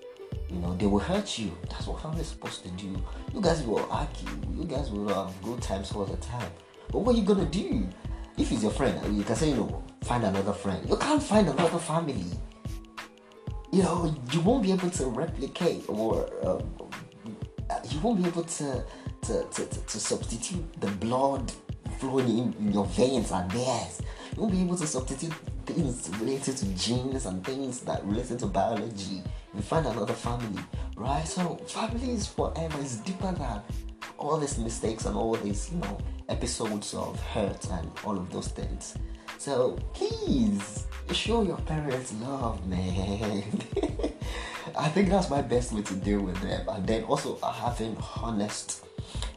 You 0.49 0.59
know 0.61 0.75
they 0.77 0.87
will 0.87 1.01
hurt 1.01 1.39
you. 1.39 1.51
That's 1.69 1.89
what 1.89 2.03
family 2.03 2.21
is 2.21 2.29
supposed 2.29 2.63
to 2.63 2.71
do. 2.71 2.95
You 3.35 3.41
guys 3.41 3.63
will 3.63 3.85
argue. 3.91 4.29
You 4.53 4.65
guys 4.65 4.91
will 4.91 5.09
have 5.09 5.43
good 5.43 5.61
times 5.61 5.91
all 5.93 6.05
the 6.05 6.17
time. 6.19 6.51
But 6.93 7.01
what 7.01 7.17
are 7.17 7.19
you 7.19 7.25
gonna 7.25 7.47
do? 7.47 7.89
If 8.39 8.53
it's 8.53 8.63
your 8.63 8.73
friend 8.73 9.17
you 9.17 9.25
can 9.25 9.35
say 9.37 9.49
you 9.51 9.57
know 9.57 9.83
find 10.05 10.23
another 10.23 10.53
friend. 10.53 10.89
You 10.89 10.97
can't 10.97 11.23
find 11.23 11.49
another 11.49 11.79
family. 11.79 12.27
You 13.73 13.83
know 13.83 14.15
you 14.33 14.41
won't 14.41 14.63
be 14.63 14.71
able 14.71 14.91
to 14.91 15.07
replicate 15.07 15.85
or 15.89 16.31
um, 16.47 16.63
you 17.91 17.99
won't 18.01 18.23
be 18.23 18.29
able 18.29 18.45
to 18.45 18.85
to, 19.25 19.45
to, 19.45 19.67
to 19.67 20.01
substitute 20.01 20.81
the 20.81 20.89
blood 20.89 21.53
flowing 21.99 22.29
in, 22.29 22.55
in 22.59 22.73
your 22.73 22.87
veins 22.87 23.31
and 23.31 23.51
theirs. 23.51 24.03
You 24.35 24.43
won't 24.43 24.53
be 24.53 24.63
able 24.63 24.77
to 24.77 24.87
substitute 24.87 25.33
things 25.67 26.11
related 26.21 26.57
to 26.59 26.67
genes 26.75 27.27
and 27.27 27.45
things 27.45 27.81
that 27.81 28.05
related 28.05 28.39
to 28.41 28.47
biology 28.47 29.23
you 29.55 29.63
find 29.63 29.87
another 29.87 30.13
family 30.13 30.63
right? 30.97 31.27
So 31.27 31.57
family 31.67 32.13
is 32.13 32.27
forever 32.27 32.79
it's 32.81 32.97
deeper 32.97 33.33
than 33.33 33.63
all 34.19 34.39
these 34.39 34.59
mistakes 34.59 35.07
and 35.07 35.17
all 35.17 35.35
these 35.35 35.71
you 35.73 35.79
know 35.79 35.99
episodes 36.29 36.95
of 36.95 37.21
hurt 37.21 37.67
and 37.71 37.91
all 38.05 38.17
of 38.17 38.31
those 38.31 38.49
things. 38.49 38.95
So 39.39 39.79
please 39.93 40.87
show 41.13 41.43
your 41.43 41.59
parents 41.59 42.13
love 42.23 42.67
man. 42.67 43.43
I 44.77 44.89
think 44.89 45.11
that's 45.11 45.31
my 45.31 45.43
best 45.43 45.73
way 45.73 45.83
to 45.83 45.95
deal 45.95 46.21
with 46.21 46.41
them. 46.41 46.67
And 46.69 46.87
then 46.87 47.05
also 47.05 47.39
having 47.45 47.97
honest 48.23 48.87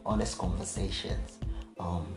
honest 0.08 0.38
conversations 0.38 1.39
um 1.80 2.15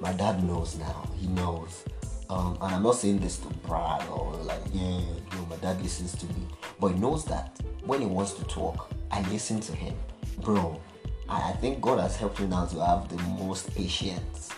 my 0.00 0.12
dad 0.12 0.42
knows 0.44 0.76
now 0.76 1.08
he 1.18 1.26
knows 1.28 1.84
um, 2.28 2.58
and 2.60 2.74
I'm 2.74 2.82
not 2.82 2.96
saying 2.96 3.20
this 3.20 3.38
to 3.38 3.48
brag 3.68 4.08
or 4.10 4.32
like, 4.38 4.60
yeah, 4.72 4.98
know, 5.36 5.46
my 5.48 5.56
dad 5.56 5.80
listens 5.80 6.14
to 6.16 6.26
me. 6.26 6.46
But 6.80 6.88
he 6.88 6.98
knows 6.98 7.24
that 7.26 7.60
when 7.84 8.00
he 8.00 8.06
wants 8.06 8.32
to 8.34 8.44
talk, 8.44 8.90
I 9.10 9.22
listen 9.30 9.60
to 9.60 9.72
him. 9.72 9.94
Bro, 10.42 10.80
I, 11.28 11.50
I 11.50 11.52
think 11.52 11.80
God 11.80 12.00
has 12.00 12.16
helped 12.16 12.40
me 12.40 12.46
now 12.46 12.66
to 12.66 12.84
have 12.84 13.08
the 13.08 13.22
most 13.40 13.72
patience. 13.74 14.50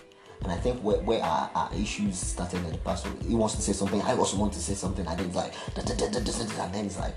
And 0.42 0.52
I 0.52 0.56
think 0.56 0.80
where, 0.80 0.98
where 0.98 1.22
our, 1.22 1.50
our 1.54 1.70
issues 1.74 2.18
started 2.18 2.64
in 2.64 2.72
the 2.72 2.78
past, 2.78 3.06
he 3.26 3.34
wants 3.34 3.56
to 3.56 3.62
say 3.62 3.72
something, 3.72 4.00
I 4.02 4.16
also 4.16 4.36
want 4.36 4.52
to 4.54 4.60
say 4.60 4.74
something, 4.74 5.04
and 5.06 5.18
then 5.18 5.26
it's 5.26 5.36
like, 5.36 5.52
and 5.76 6.74
then 6.74 6.86
it's 6.86 6.98
like, 6.98 7.16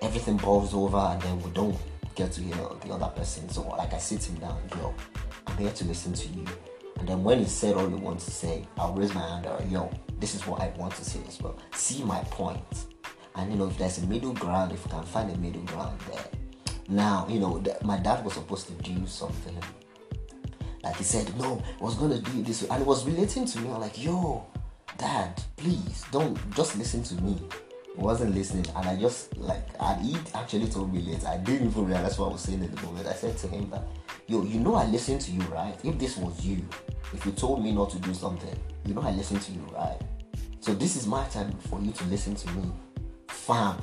everything 0.00 0.36
boils 0.36 0.72
over, 0.72 0.96
and 0.96 1.20
then 1.20 1.42
we 1.42 1.50
don't 1.50 1.76
get 2.16 2.32
to 2.32 2.40
hear 2.40 2.56
the 2.56 2.92
other 2.92 3.12
person. 3.14 3.48
So, 3.48 3.62
like, 3.62 3.94
I 3.94 3.98
sit 3.98 4.24
him 4.24 4.36
down, 4.36 4.58
yo, 4.76 4.94
I'm 5.46 5.56
here 5.56 5.70
to 5.70 5.84
listen 5.84 6.12
to 6.12 6.28
you. 6.28 6.44
And 6.98 7.08
then 7.08 7.22
when 7.22 7.38
he 7.38 7.44
said 7.44 7.76
all 7.76 7.88
he 7.88 7.94
wants 7.94 8.24
to 8.24 8.30
say, 8.32 8.66
I'll 8.78 8.94
raise 8.94 9.14
my 9.14 9.20
hand, 9.20 9.46
or, 9.46 9.62
yo, 9.68 9.90
this 10.18 10.34
is 10.34 10.46
what 10.46 10.60
I 10.60 10.72
want 10.76 10.94
to 10.94 11.04
say 11.04 11.20
as 11.28 11.40
well. 11.40 11.56
See 11.72 12.02
my 12.02 12.20
point. 12.30 12.86
And, 13.36 13.52
you 13.52 13.58
know, 13.58 13.68
if 13.68 13.78
there's 13.78 13.98
a 13.98 14.06
middle 14.06 14.32
ground, 14.32 14.72
if 14.72 14.84
we 14.84 14.90
can 14.90 15.04
find 15.04 15.30
a 15.30 15.36
middle 15.36 15.62
ground 15.62 16.00
there. 16.10 16.24
Now, 16.88 17.26
you 17.28 17.38
know, 17.38 17.62
my 17.82 17.98
dad 17.98 18.24
was 18.24 18.34
supposed 18.34 18.66
to 18.68 18.72
do 18.82 19.06
something 19.06 19.56
like 20.86 20.98
he 20.98 21.04
said, 21.04 21.36
no, 21.36 21.60
I 21.80 21.84
was 21.84 21.96
gonna 21.96 22.20
do 22.20 22.42
this, 22.44 22.62
and 22.62 22.80
it 22.80 22.86
was 22.86 23.04
relating 23.04 23.44
to 23.44 23.60
me. 23.60 23.70
I'm 23.70 23.80
like, 23.80 24.00
yo, 24.00 24.46
dad, 24.96 25.42
please 25.56 26.04
don't 26.12 26.38
just 26.54 26.78
listen 26.78 27.02
to 27.02 27.14
me. 27.24 27.36
Wasn't 27.96 28.34
listening, 28.34 28.66
and 28.76 28.86
I 28.86 28.96
just 28.96 29.36
like, 29.38 29.66
and 29.80 30.04
he 30.04 30.18
actually 30.34 30.68
told 30.68 30.92
me 30.92 31.00
later. 31.00 31.26
I 31.28 31.38
didn't 31.38 31.68
even 31.68 31.86
realize 31.86 32.18
what 32.18 32.28
I 32.28 32.32
was 32.32 32.42
saying 32.42 32.62
in 32.62 32.74
the 32.74 32.82
moment. 32.82 33.06
I 33.06 33.14
said 33.14 33.38
to 33.38 33.48
him 33.48 33.70
that, 33.70 33.84
yo, 34.26 34.42
you 34.42 34.60
know, 34.60 34.74
I 34.74 34.84
listened 34.86 35.22
to 35.22 35.30
you, 35.30 35.40
right? 35.44 35.74
If 35.82 35.98
this 35.98 36.16
was 36.18 36.44
you, 36.44 36.62
if 37.14 37.24
you 37.24 37.32
told 37.32 37.64
me 37.64 37.72
not 37.72 37.90
to 37.90 37.98
do 37.98 38.12
something, 38.12 38.54
you 38.84 38.94
know, 38.94 39.00
I 39.00 39.12
listened 39.12 39.40
to 39.42 39.52
you, 39.52 39.66
right? 39.72 39.98
So 40.60 40.74
this 40.74 40.96
is 40.96 41.06
my 41.06 41.24
time 41.28 41.52
for 41.70 41.80
you 41.80 41.92
to 41.92 42.04
listen 42.04 42.34
to 42.34 42.50
me, 42.52 42.70
fam. 43.28 43.76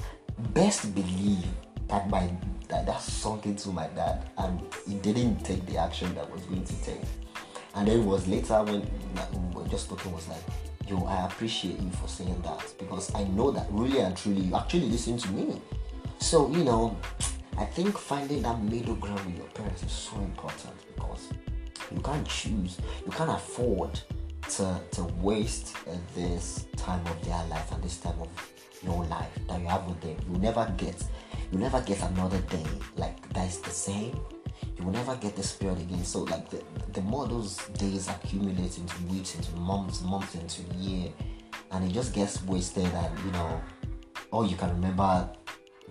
Best 0.54 0.94
believe 0.94 1.46
that 1.88 2.10
my 2.10 2.32
that 2.70 2.86
that 2.86 3.02
sunk 3.02 3.46
into 3.46 3.70
my 3.70 3.88
dad 3.88 4.30
and 4.38 4.62
he 4.88 4.96
didn't 4.96 5.44
take 5.44 5.66
the 5.66 5.78
action 5.78 6.14
that 6.16 6.30
was 6.32 6.42
going 6.44 6.64
to 6.64 6.84
take 6.84 7.02
and 7.76 7.88
then 7.88 8.00
it 8.00 8.04
was 8.04 8.28
later 8.28 8.64
when 8.64 8.82
were 9.54 9.68
just 9.68 9.90
talking 9.90 10.12
was 10.12 10.28
like 10.28 10.42
i 11.08 11.26
appreciate 11.26 11.80
you 11.80 11.90
for 11.92 12.08
saying 12.08 12.42
that 12.42 12.74
because 12.78 13.14
i 13.16 13.24
know 13.26 13.52
that 13.52 13.68
really 13.70 14.00
and 14.00 14.16
truly 14.16 14.42
you 14.42 14.56
actually 14.56 14.90
listen 14.90 15.18
to 15.18 15.30
me 15.32 15.62
so 16.20 16.50
you 16.52 16.64
know 16.64 16.96
i 17.58 17.66
think 17.66 17.98
finding 17.98 18.42
that 18.42 18.62
middle 18.64 18.96
ground 18.96 19.24
with 19.26 19.38
your 19.38 19.48
parents 19.48 19.84
is 19.84 19.92
so 19.92 20.16
important 20.18 20.74
because 20.96 21.30
you 21.92 22.02
can't 22.02 22.28
choose 22.28 22.78
you 23.06 23.12
can't 23.12 23.32
afford 23.32 24.00
to 24.50 24.80
to 24.92 25.04
waste 25.22 25.76
uh, 25.88 25.96
this 26.16 26.66
time 26.76 27.06
of 27.08 27.26
their 27.26 27.44
life 27.46 27.72
and 27.72 27.84
this 27.84 27.98
time 27.98 28.20
of 28.20 28.30
your 28.84 29.06
life 29.06 29.30
that 29.48 29.60
you 29.60 29.68
have 29.68 29.86
with 29.86 30.00
them 30.02 30.18
you 30.30 30.38
never 30.40 30.72
get 30.78 30.96
you 31.54 31.60
never 31.60 31.80
get 31.82 32.02
another 32.02 32.40
day 32.50 32.66
like 32.98 33.32
that 33.34 33.48
is 33.48 33.60
the 33.60 33.70
same. 33.70 34.20
You 34.78 34.86
will 34.86 34.94
never 34.94 35.16
get 35.16 35.36
the 35.36 35.44
spirit 35.44 35.80
again. 35.80 36.04
So 36.04 36.24
like 36.24 36.50
the, 36.50 36.62
the 36.94 37.02
more 37.02 37.28
those 37.28 37.58
days 37.78 38.08
accumulate 38.08 38.78
into 38.78 39.04
weeks, 39.12 39.36
into 39.36 39.56
months, 39.58 40.02
months 40.02 40.36
into 40.36 40.64
year, 40.76 41.12
and 41.74 41.84
it 41.86 41.94
just 41.94 42.14
gets 42.14 42.44
wasted 42.44 42.86
and 42.86 43.20
you 43.26 43.32
know 43.32 43.62
all 44.32 44.46
you 44.46 44.56
can 44.56 44.70
remember 44.70 45.30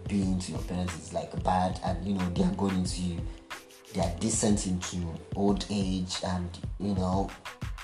being 0.08 0.38
to 0.38 0.52
your 0.52 0.60
parents 0.62 0.94
is 0.96 1.12
like 1.12 1.42
bad 1.44 1.78
and 1.84 2.04
you 2.06 2.14
know 2.14 2.28
they 2.30 2.42
are 2.42 2.54
going 2.54 2.76
into 2.76 3.20
they 3.92 4.00
are 4.00 4.12
descent 4.18 4.66
into 4.66 4.98
old 5.36 5.64
age 5.70 6.16
and 6.24 6.58
you 6.78 6.94
know 6.94 7.28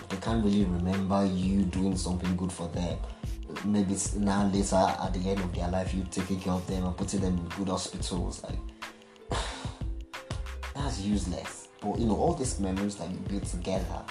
they 0.09 0.17
can't 0.19 0.45
really 0.45 0.65
remember 0.65 1.25
you 1.27 1.63
doing 1.65 1.97
something 1.97 2.37
good 2.37 2.53
for 2.53 2.69
them 2.69 2.97
maybe 3.65 3.93
it's 3.95 4.15
now 4.15 4.47
later 4.49 4.77
at 4.77 5.13
the 5.13 5.31
end 5.31 5.41
of 5.41 5.55
their 5.55 5.69
life 5.69 5.93
you 5.95 6.05
taking 6.11 6.41
care 6.41 6.53
of 6.53 6.67
them 6.67 6.85
and 6.85 6.97
putting 6.97 7.21
them 7.21 7.37
in 7.37 7.49
good 7.57 7.69
hospitals 7.69 8.43
like 8.45 8.59
useless 10.97 11.69
but 11.81 11.99
you 11.99 12.07
know 12.07 12.17
all 12.17 12.35
these 12.35 12.59
memories 12.61 12.97
that 12.97 13.11
you 13.11 13.17
build 13.29 13.45
together 13.45 14.03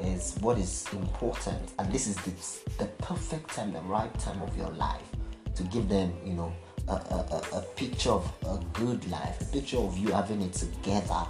is 0.00 0.36
what 0.40 0.58
is 0.58 0.86
important 0.92 1.72
and 1.78 1.92
this 1.92 2.06
is 2.06 2.16
the, 2.16 2.84
the 2.84 2.86
perfect 3.02 3.48
time 3.54 3.72
the 3.72 3.80
right 3.82 4.12
time 4.18 4.40
of 4.42 4.56
your 4.56 4.70
life 4.70 5.08
to 5.54 5.62
give 5.64 5.88
them 5.88 6.12
you 6.24 6.34
know 6.34 6.52
a, 6.88 6.92
a, 6.92 7.42
a 7.54 7.60
picture 7.76 8.10
of 8.10 8.30
a 8.46 8.58
good 8.72 9.08
life 9.08 9.40
a 9.40 9.44
picture 9.52 9.78
of 9.78 9.96
you 9.96 10.08
having 10.08 10.42
it 10.42 10.52
together 10.52 11.22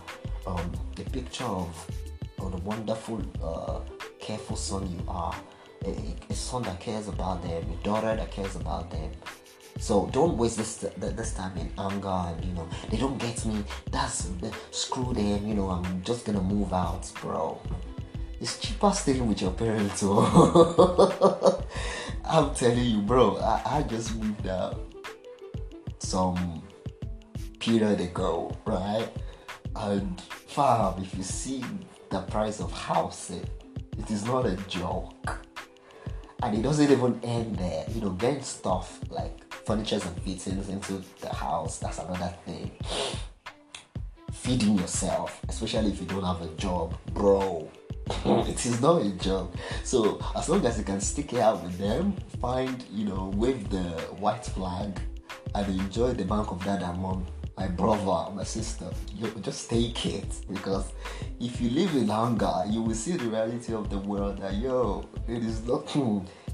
um, 0.46 0.72
a 0.98 1.10
picture 1.10 1.44
of, 1.44 1.90
of 2.38 2.52
the 2.52 2.58
wonderful 2.58 3.20
uh, 3.42 3.80
careful 4.18 4.56
son 4.56 4.90
you 4.90 5.04
are 5.06 5.34
a, 5.86 6.16
a 6.30 6.34
son 6.34 6.62
that 6.62 6.80
cares 6.80 7.08
about 7.08 7.42
them, 7.42 7.64
a 7.70 7.84
daughter 7.84 8.16
that 8.16 8.30
cares 8.30 8.56
about 8.56 8.90
them. 8.90 9.10
So 9.84 10.08
don't 10.12 10.38
waste 10.38 10.56
this 10.56 10.76
this 10.96 11.34
time 11.34 11.58
in 11.58 11.70
anger 11.76 12.08
and 12.08 12.42
you 12.42 12.54
know 12.54 12.66
they 12.88 12.96
don't 12.96 13.18
get 13.18 13.44
me. 13.44 13.62
That's 13.90 14.30
screw 14.70 15.12
them. 15.12 15.46
You 15.46 15.52
know 15.52 15.68
I'm 15.68 16.02
just 16.02 16.24
gonna 16.24 16.40
move 16.40 16.72
out, 16.72 17.12
bro. 17.20 17.60
It's 18.40 18.58
cheaper 18.58 18.90
staying 18.92 19.28
with 19.28 19.42
your 19.42 19.50
parents. 19.50 20.00
Oh. 20.02 21.62
I'm 22.24 22.54
telling 22.54 22.78
you, 22.82 23.02
bro. 23.02 23.36
I, 23.36 23.60
I 23.66 23.82
just 23.82 24.16
moved 24.16 24.46
out 24.46 24.80
some 25.98 26.62
period 27.60 28.00
ago, 28.00 28.56
right? 28.64 29.10
And 29.76 30.18
fam, 30.18 30.94
if 31.02 31.14
you 31.14 31.22
see 31.22 31.62
the 32.08 32.22
price 32.22 32.58
of 32.58 32.72
housing, 32.72 33.42
eh, 33.42 34.00
it 34.00 34.10
is 34.10 34.24
not 34.24 34.46
a 34.46 34.56
joke 34.66 35.44
and 36.42 36.56
it 36.58 36.62
doesn't 36.62 36.90
even 36.90 37.20
end 37.22 37.56
there. 37.56 37.84
You 37.88 38.00
know, 38.02 38.10
getting 38.10 38.42
stuff 38.42 39.00
like 39.10 39.54
furniture 39.64 40.00
and 40.02 40.22
fittings 40.22 40.68
into 40.68 41.02
the 41.20 41.34
house, 41.34 41.78
that's 41.78 41.98
another 41.98 42.34
thing. 42.44 42.70
Feeding 44.32 44.78
yourself, 44.78 45.40
especially 45.48 45.90
if 45.90 46.00
you 46.00 46.06
don't 46.06 46.24
have 46.24 46.42
a 46.42 46.48
job, 46.56 46.96
bro. 47.12 47.70
it 48.24 48.66
is 48.66 48.80
not 48.82 49.00
a 49.00 49.10
job. 49.12 49.54
So 49.84 50.20
as 50.36 50.48
long 50.48 50.64
as 50.66 50.76
you 50.76 50.84
can 50.84 51.00
stick 51.00 51.32
it 51.32 51.40
out 51.40 51.62
with 51.62 51.78
them, 51.78 52.14
find, 52.40 52.84
you 52.92 53.06
know, 53.06 53.32
wave 53.34 53.70
the 53.70 53.88
white 54.18 54.44
flag 54.44 55.00
and 55.54 55.80
enjoy 55.80 56.12
the 56.12 56.24
bank 56.24 56.50
of 56.50 56.62
dad 56.64 56.82
and 56.82 57.00
mom 57.00 57.26
my 57.56 57.68
brother, 57.68 58.32
my 58.34 58.44
sister, 58.44 58.90
just 59.40 59.70
take 59.70 60.06
it 60.06 60.26
because 60.52 60.86
if 61.40 61.60
you 61.60 61.70
live 61.70 61.94
in 61.94 62.08
hunger, 62.08 62.64
you 62.68 62.82
will 62.82 62.94
see 62.94 63.12
the 63.12 63.26
reality 63.26 63.72
of 63.72 63.90
the 63.90 63.98
world 63.98 64.38
that 64.38 64.54
yo, 64.54 65.08
it 65.28 65.44
is 65.44 65.64
not 65.64 65.94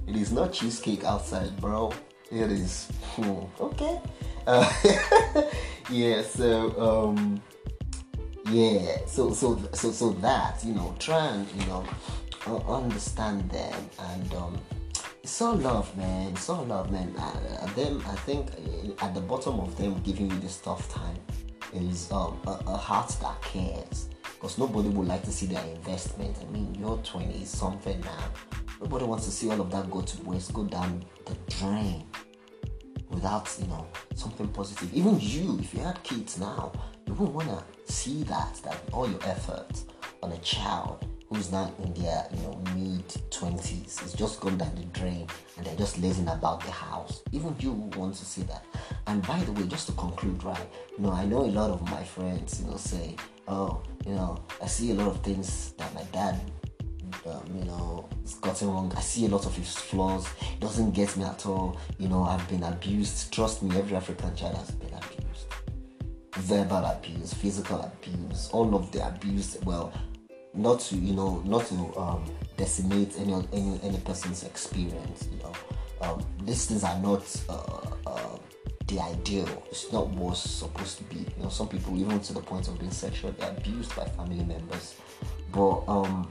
it 0.07 0.17
is 0.17 0.33
not 0.33 0.53
cheesecake 0.53 1.05
outside, 1.05 1.59
bro. 1.61 1.93
It 2.31 2.51
is 2.53 2.89
hmm, 3.15 3.45
okay. 3.61 4.01
Uh, 4.47 4.71
yeah, 5.91 6.23
so 6.23 7.09
um, 7.11 7.41
yeah, 8.51 8.99
so 9.07 9.33
so 9.33 9.59
so 9.73 9.91
so 9.91 10.11
that 10.15 10.63
you 10.65 10.75
know, 10.75 10.95
try 10.99 11.27
and 11.29 11.47
you 11.53 11.67
know 11.67 11.85
understand 12.69 13.49
them 13.51 13.91
and 13.99 14.35
um 14.35 14.59
it's 15.31 15.41
all 15.43 15.55
love, 15.55 15.97
man. 15.97 16.33
It's 16.33 16.49
all 16.49 16.65
love, 16.65 16.91
man. 16.91 17.15
Uh, 17.17 17.67
them, 17.77 18.03
I 18.05 18.17
think, 18.17 18.49
uh, 18.51 19.05
at 19.05 19.15
the 19.15 19.21
bottom 19.21 19.61
of 19.61 19.77
them 19.79 20.03
giving 20.03 20.29
you 20.29 20.37
this 20.41 20.57
tough 20.57 20.93
time 20.93 21.17
is 21.73 22.11
um, 22.11 22.41
a, 22.49 22.59
a, 22.67 22.77
heart 22.77 23.17
that 23.21 23.41
cares. 23.41 24.09
Because 24.25 24.59
nobody 24.59 24.89
would 24.89 25.07
like 25.07 25.23
to 25.23 25.31
see 25.31 25.47
their 25.47 25.65
investment. 25.65 26.37
I 26.41 26.51
mean, 26.51 26.75
you're 26.75 26.97
20 26.97 27.45
something 27.45 28.01
now. 28.01 28.25
Nobody 28.81 29.05
wants 29.05 29.25
to 29.27 29.31
see 29.31 29.49
all 29.49 29.61
of 29.61 29.71
that 29.71 29.89
go 29.89 30.01
to 30.01 30.23
waste, 30.25 30.53
go 30.53 30.65
down 30.65 31.05
the 31.25 31.37
drain 31.49 32.09
without, 33.09 33.57
you 33.61 33.69
know, 33.69 33.87
something 34.17 34.49
positive. 34.49 34.93
Even 34.93 35.17
you, 35.21 35.61
if 35.61 35.73
you 35.73 35.79
had 35.79 36.03
kids 36.03 36.41
now, 36.41 36.73
you 37.07 37.15
wouldn't 37.15 37.37
want 37.37 37.49
to 37.49 37.93
see 37.93 38.25
that, 38.25 38.61
that 38.65 38.81
all 38.93 39.09
your 39.09 39.23
effort 39.23 39.81
on 40.25 40.33
a 40.33 40.39
child 40.39 41.07
who's 41.31 41.53
now 41.53 41.73
in 41.83 41.95
their 41.95 42.27
you 42.35 42.43
know 42.43 42.61
mid 42.75 43.07
20s 43.31 44.05
is 44.05 44.13
just 44.13 44.41
gone 44.41 44.59
down 44.59 44.75
the 44.75 44.85
drain 44.87 45.27
and 45.57 45.65
they're 45.65 45.77
just 45.77 45.99
lazing 45.99 46.29
about 46.29 46.61
the 46.65 46.71
house 46.71 47.23
even 47.33 47.55
you 47.61 47.73
want 47.97 48.15
to 48.15 48.25
see 48.25 48.43
that 48.43 48.65
and 49.07 49.25
by 49.27 49.39
the 49.45 49.53
way 49.53 49.67
just 49.67 49.87
to 49.87 49.93
conclude 49.93 50.43
right 50.43 50.69
you 50.97 51.05
know 51.05 51.13
i 51.13 51.25
know 51.25 51.43
a 51.43 51.53
lot 51.53 51.71
of 51.71 51.81
my 51.91 52.03
friends 52.03 52.61
you 52.61 52.69
know 52.69 52.77
say 52.77 53.15
oh 53.49 53.81
you 54.05 54.13
know 54.13 54.43
i 54.61 54.67
see 54.67 54.91
a 54.91 54.95
lot 54.95 55.07
of 55.07 55.21
things 55.23 55.73
that 55.79 55.93
my 55.95 56.03
dad 56.13 56.39
um, 57.27 57.43
you 57.55 57.65
know, 57.65 58.09
it's 58.23 58.35
gotten 58.35 58.69
wrong. 58.69 58.93
I 58.97 59.01
see 59.01 59.27
a 59.27 59.29
lot 59.29 59.45
of 59.45 59.55
his 59.55 59.75
flaws. 59.75 60.27
It 60.55 60.61
doesn't 60.61 60.93
get 60.93 61.17
me 61.17 61.25
at 61.25 61.45
all. 61.45 61.79
You 61.99 62.09
know, 62.09 62.23
I've 62.23 62.47
been 62.49 62.63
abused. 62.63 63.33
Trust 63.33 63.63
me, 63.63 63.77
every 63.77 63.97
African 63.97 64.35
child 64.37 64.57
has 64.57 64.71
been 64.71 64.95
abused. 64.95 65.47
Verbal 66.37 66.85
abuse, 66.85 67.35
physical 67.35 67.81
abuse, 67.81 68.49
all 68.53 68.75
of 68.75 68.91
the 68.93 69.07
abuse. 69.07 69.59
Well, 69.65 69.93
not 70.55 70.81
to 70.81 70.97
you 70.97 71.15
know 71.15 71.43
not 71.45 71.67
to 71.67 71.97
um, 71.97 72.25
decimate 72.57 73.19
any 73.19 73.35
any 73.53 73.81
any 73.83 73.99
person's 73.99 74.43
experience. 74.45 75.29
You 75.33 75.39
know, 75.39 75.53
um, 76.01 76.27
these 76.45 76.67
things 76.67 76.85
are 76.85 76.99
not 76.99 77.23
uh, 77.49 77.81
uh, 78.07 78.37
the 78.87 79.01
ideal. 79.01 79.49
It's 79.71 79.93
not 79.93 80.09
what's 80.09 80.41
supposed 80.41 80.99
to 80.99 81.05
be. 81.05 81.19
You 81.37 81.45
know, 81.45 81.49
some 81.49 81.69
people 81.69 81.97
even 81.99 82.21
to 82.21 82.33
the 82.33 82.41
point 82.41 82.69
of 82.69 82.79
being 82.79 82.91
sexually 82.91 83.35
abused 83.41 83.95
by 83.97 84.05
family 84.05 84.45
members. 84.45 84.97
But 85.53 85.83
um, 85.89 86.31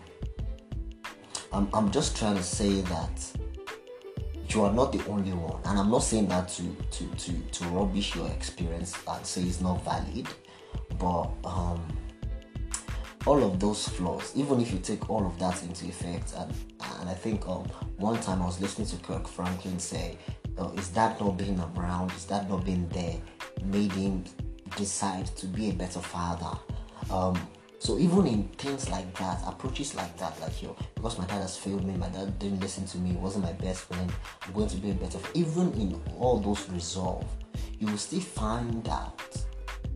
I'm 1.51 1.69
I'm 1.73 1.91
just 1.91 2.17
trying 2.17 2.35
to 2.35 2.43
say 2.43 2.81
that 2.81 3.31
you 4.49 4.63
are 4.63 4.73
not 4.73 4.91
the 4.91 5.05
only 5.07 5.31
one, 5.31 5.61
and 5.65 5.79
I'm 5.79 5.91
not 5.91 6.03
saying 6.03 6.27
that 6.27 6.49
to 6.49 6.63
to 6.91 7.05
to 7.07 7.33
to 7.33 7.63
rubbish 7.69 8.15
your 8.15 8.27
experience 8.29 8.93
and 9.07 9.25
say 9.25 9.43
it's 9.43 9.61
not 9.61 9.83
valid, 9.83 10.27
but 10.97 11.29
um 11.43 11.85
all 13.25 13.43
of 13.43 13.59
those 13.59 13.87
flaws, 13.87 14.33
even 14.35 14.59
if 14.61 14.71
you 14.71 14.79
take 14.79 15.09
all 15.09 15.25
of 15.25 15.37
that 15.39 15.61
into 15.63 15.85
effect, 15.85 16.33
and 16.37 16.53
and 16.99 17.09
I 17.09 17.13
think 17.13 17.47
um, 17.47 17.65
one 17.97 18.19
time 18.19 18.41
I 18.41 18.45
was 18.45 18.59
listening 18.61 18.87
to 18.87 18.97
Kirk 18.97 19.27
Franklin 19.27 19.79
say, 19.79 20.17
uh, 20.57 20.69
"Is 20.75 20.89
that 20.91 21.19
not 21.19 21.37
being 21.37 21.59
around? 21.75 22.11
Is 22.11 22.25
that 22.25 22.49
not 22.49 22.65
being 22.65 22.87
there?" 22.89 23.17
Made 23.65 23.91
him 23.91 24.23
decide 24.77 25.27
to 25.37 25.47
be 25.47 25.69
a 25.69 25.73
better 25.73 25.99
father. 25.99 26.57
Um, 27.11 27.35
so 27.79 27.97
even 27.97 28.27
in 28.27 28.43
things 28.57 28.89
like 28.89 29.17
that, 29.17 29.41
approaches 29.45 29.95
like 29.95 30.15
that, 30.17 30.39
like 30.41 30.61
yo, 30.61 30.75
because 30.95 31.17
my 31.17 31.25
dad 31.25 31.41
has 31.41 31.57
failed 31.57 31.85
me, 31.85 31.95
my 31.95 32.09
dad 32.09 32.37
didn't 32.37 32.59
listen 32.59 32.85
to 32.87 32.97
me, 32.97 33.13
wasn't 33.13 33.45
my 33.45 33.53
best 33.53 33.81
friend, 33.83 34.11
I'm 34.45 34.53
going 34.53 34.67
to 34.67 34.77
be 34.77 34.91
a 34.91 34.93
better. 34.93 35.17
Even 35.33 35.71
in 35.73 36.01
all 36.17 36.39
those 36.39 36.69
resolve, 36.69 37.25
you 37.79 37.87
will 37.87 37.97
still 37.97 38.19
find 38.19 38.87
out 38.89 39.21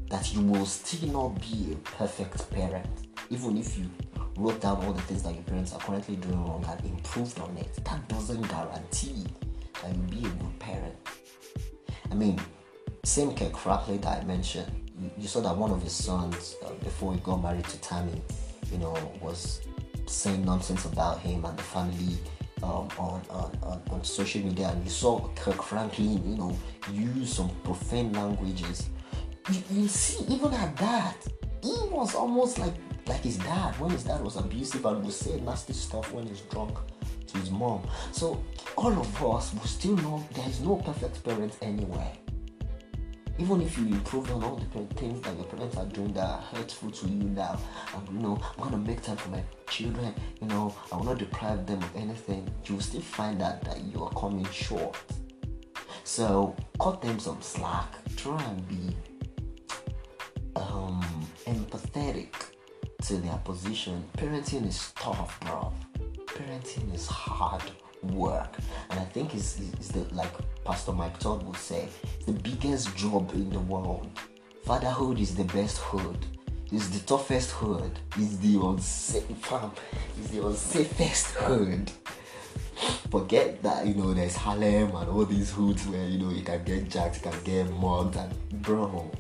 that 0.10 0.34
you 0.34 0.42
will 0.42 0.66
still 0.66 1.10
not 1.10 1.42
be 1.42 1.74
a 1.74 1.76
perfect 1.98 2.50
parent, 2.52 3.03
even 3.34 3.58
if 3.58 3.78
you 3.78 3.90
wrote 4.38 4.62
down 4.62 4.84
all 4.86 4.94
the 4.94 5.02
things 5.04 5.24
that 5.24 5.34
your 5.34 5.44
parents 5.44 5.74
are 5.74 5.80
currently 5.80 6.16
doing 6.16 6.44
wrong 6.46 6.66
and 6.68 6.86
improved 6.86 7.40
on 7.40 7.56
it. 7.58 7.74
That 7.86 8.08
doesn't 8.08 8.48
guarantee 8.50 9.26
that 9.82 9.96
you'll 9.96 10.22
be 10.22 10.28
a 10.28 10.30
good 10.30 10.60
parent. 10.60 10.96
I 12.12 12.16
mean, 12.16 12.40
same 13.04 13.36
Kirk 13.36 13.58
Franklin 13.58 14.02
that 14.02 14.24
I 14.24 14.26
mentioned 14.26 14.84
you 15.18 15.28
saw 15.28 15.42
that 15.42 15.56
one 15.56 15.72
of 15.72 15.82
his 15.82 15.94
sons, 15.94 16.56
uh, 16.66 16.72
before 16.84 17.14
he 17.14 17.20
got 17.20 17.42
married 17.42 17.66
to 17.66 17.78
Tammy, 17.80 18.22
you 18.72 18.78
know, 18.78 18.96
was 19.22 19.62
saying 20.06 20.46
nonsense 20.46 20.86
about 20.86 21.20
him 21.20 21.46
and 21.46 21.58
the 21.58 21.64
family 21.64 22.18
um, 22.62 22.88
on, 22.98 23.22
on, 23.30 23.58
on, 23.64 23.82
on, 23.92 24.04
social 24.04 24.42
media. 24.42 24.70
And 24.70 24.84
you 24.84 24.90
saw 24.90 25.28
Kirk 25.36 25.62
Franklin, 25.62 26.30
you 26.30 26.38
know, 26.38 26.58
use 26.92 27.34
some 27.34 27.50
profane 27.64 28.14
languages. 28.14 28.90
You, 29.52 29.62
you 29.72 29.88
see, 29.88 30.24
even 30.34 30.54
at 30.54 30.76
that, 30.78 31.16
he 31.62 31.76
was 31.90 32.16
almost 32.16 32.60
like 32.60 32.74
like 33.08 33.22
his 33.22 33.38
dad 33.38 33.80
when 33.80 33.92
his 33.92 34.04
dad 34.04 34.22
was 34.22 34.36
abusive 34.38 34.86
and 34.86 35.04
would 35.04 35.14
say 35.14 35.40
nasty 35.42 35.74
stuff 35.74 36.12
when 36.14 36.28
he's 36.28 36.42
drunk 36.42 36.78
to 37.28 37.38
his 37.38 37.52
mom. 37.52 37.88
So 38.12 38.44
all 38.78 38.92
of 38.92 39.24
us 39.24 39.54
will 39.54 39.62
still 39.66 39.96
know 39.98 40.24
there 40.34 40.48
is 40.48 40.62
no 40.62 40.78
perfect 40.78 41.24
parent 41.24 41.58
anywhere 41.62 42.14
even 43.40 43.62
if 43.62 43.78
you 43.78 43.88
improve 43.88 44.32
on 44.32 44.44
all 44.44 44.56
the 44.56 44.96
things 44.96 45.20
that 45.22 45.36
your 45.36 45.46
parents 45.46 45.76
are 45.78 45.86
doing 45.86 46.14
that 46.14 46.30
are 46.30 46.42
hurtful 46.54 46.92
to 46.92 47.08
you 47.08 47.24
now, 47.30 47.60
and 47.96 48.08
you 48.10 48.20
know, 48.20 48.40
I'm 48.58 48.64
gonna 48.64 48.78
make 48.78 49.02
time 49.02 49.18
for 49.18 49.30
my 49.30 49.42
children, 49.68 50.14
you 50.40 50.48
know, 50.48 50.76
I 50.92 50.98
will 50.98 51.06
not 51.06 51.18
deprive 51.18 51.66
them 51.66 51.80
of 51.80 51.96
anything, 51.96 52.48
you 52.66 52.76
will 52.76 52.82
still 52.82 53.02
find 53.02 53.42
out 53.42 53.64
that 53.64 53.82
you 53.82 54.04
are 54.04 54.12
coming 54.12 54.48
short. 54.52 54.96
So 56.04 56.56
cut 56.80 57.02
them 57.02 57.18
some 57.18 57.42
slack. 57.42 57.96
Try 58.18 58.42
and 58.44 58.68
be 58.68 58.96
um, 60.56 61.04
empathetic 61.48 62.53
to 63.04 63.18
their 63.18 63.38
position. 63.44 64.04
Parenting 64.18 64.68
is 64.68 64.94
tough, 64.96 65.38
bro. 65.42 65.74
Parenting 66.26 66.94
is 66.96 67.06
hard 67.06 67.64
work, 68.02 68.58
and 68.90 69.00
I 69.00 69.06
think 69.06 69.36
it's, 69.36 69.60
it's 69.60 69.90
the 69.90 70.06
like 70.14 70.32
Pastor 70.64 70.94
Mike 70.94 71.20
Todd 71.20 71.44
would 71.44 71.58
say, 71.58 71.90
the 72.26 72.32
biggest 72.32 72.96
job 72.96 73.32
in 73.34 73.50
the 73.50 73.60
world. 73.60 74.10
Fatherhood 74.66 75.20
is 75.20 75.36
the 75.36 75.44
best 75.44 75.78
hood. 75.80 76.18
It's 76.72 76.88
the 76.88 77.00
toughest 77.06 77.52
hood. 77.52 77.92
It's 78.18 78.38
the 78.38 78.60
unsafe 78.60 79.26
fam. 79.42 79.72
It's 80.18 80.30
the 80.30 80.40
unsafest 80.40 81.34
hood. 81.34 81.92
Forget 83.12 83.62
that 83.64 83.86
you 83.86 83.96
know 83.96 84.14
there's 84.14 84.36
Harlem 84.36 84.96
and 84.96 85.10
all 85.10 85.26
these 85.26 85.52
hoods 85.52 85.86
where 85.88 86.08
you 86.08 86.20
know 86.20 86.32
you 86.32 86.44
can 86.44 86.64
get 86.64 86.90
jacked, 86.90 87.18
you 87.18 87.32
can 87.32 87.44
get 87.44 87.70
mugged, 87.72 88.16
and 88.16 88.62
bro, 88.62 89.12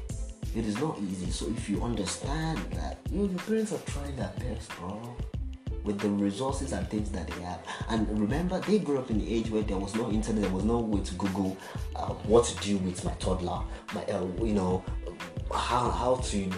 it 0.55 0.65
is 0.65 0.79
not 0.79 0.99
easy. 0.99 1.31
So 1.31 1.47
if 1.49 1.69
you 1.69 1.83
understand 1.83 2.59
that, 2.73 2.97
you 3.11 3.19
know, 3.19 3.29
your 3.29 3.39
parents 3.39 3.71
are 3.73 3.79
trying 3.91 4.15
their 4.15 4.31
best, 4.39 4.69
bro 4.77 5.15
with 5.83 5.99
the 5.99 6.09
resources 6.09 6.71
and 6.71 6.87
things 6.89 7.11
that 7.11 7.27
they 7.27 7.41
have. 7.41 7.59
And 7.89 8.07
remember, 8.19 8.59
they 8.61 8.79
grew 8.79 8.99
up 8.99 9.09
in 9.09 9.19
the 9.19 9.33
age 9.33 9.49
where 9.49 9.63
there 9.63 9.77
was 9.77 9.95
no 9.95 10.09
internet, 10.09 10.43
there 10.43 10.51
was 10.51 10.63
no 10.63 10.79
way 10.79 11.01
to 11.01 11.15
Google 11.15 11.57
uh, 11.95 12.13
what 12.25 12.45
to 12.45 12.55
do 12.63 12.77
with 12.77 13.03
my 13.03 13.11
toddler, 13.13 13.61
my 13.93 14.03
uh, 14.05 14.25
you 14.41 14.53
know, 14.53 14.83
how 15.53 15.89
how 15.89 16.15
to 16.15 16.49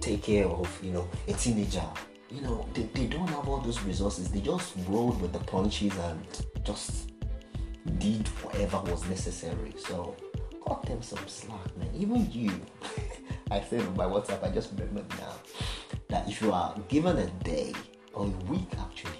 take 0.00 0.22
care 0.22 0.46
of 0.46 0.68
you 0.82 0.92
know 0.92 1.08
a 1.28 1.32
teenager. 1.34 1.84
You 2.30 2.40
know, 2.40 2.66
they, 2.74 2.82
they 2.94 3.06
don't 3.06 3.28
have 3.28 3.48
all 3.48 3.60
those 3.60 3.80
resources. 3.82 4.28
They 4.28 4.40
just 4.40 4.74
rolled 4.88 5.20
with 5.20 5.32
the 5.32 5.38
punches 5.38 5.96
and 5.96 6.20
just 6.64 7.12
did 7.98 8.26
whatever 8.42 8.80
was 8.90 9.08
necessary. 9.08 9.72
So 9.78 10.16
cut 10.66 10.82
them 10.82 11.00
some 11.00 11.28
slack, 11.28 11.76
man. 11.76 11.90
Even 11.94 12.30
you. 12.32 12.50
I 13.50 13.60
said 13.60 13.80
on 13.80 13.96
my 13.96 14.04
WhatsApp, 14.04 14.42
I 14.42 14.50
just 14.50 14.72
remembered 14.72 15.08
now 15.18 15.34
that 16.08 16.28
if 16.28 16.40
you 16.40 16.52
are 16.52 16.74
given 16.88 17.18
a 17.18 17.26
day 17.44 17.72
or 18.12 18.26
a 18.26 18.50
week 18.50 18.68
actually 18.78 19.18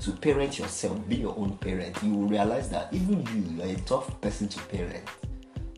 to 0.00 0.12
parent 0.12 0.58
yourself, 0.58 0.96
be 1.08 1.16
your 1.16 1.36
own 1.36 1.56
parent, 1.58 2.02
you 2.02 2.14
will 2.14 2.26
realize 2.26 2.70
that 2.70 2.92
even 2.92 3.20
you, 3.26 3.54
you 3.54 3.62
are 3.62 3.74
a 3.74 3.80
tough 3.80 4.20
person 4.20 4.48
to 4.48 4.58
parent. 4.64 5.06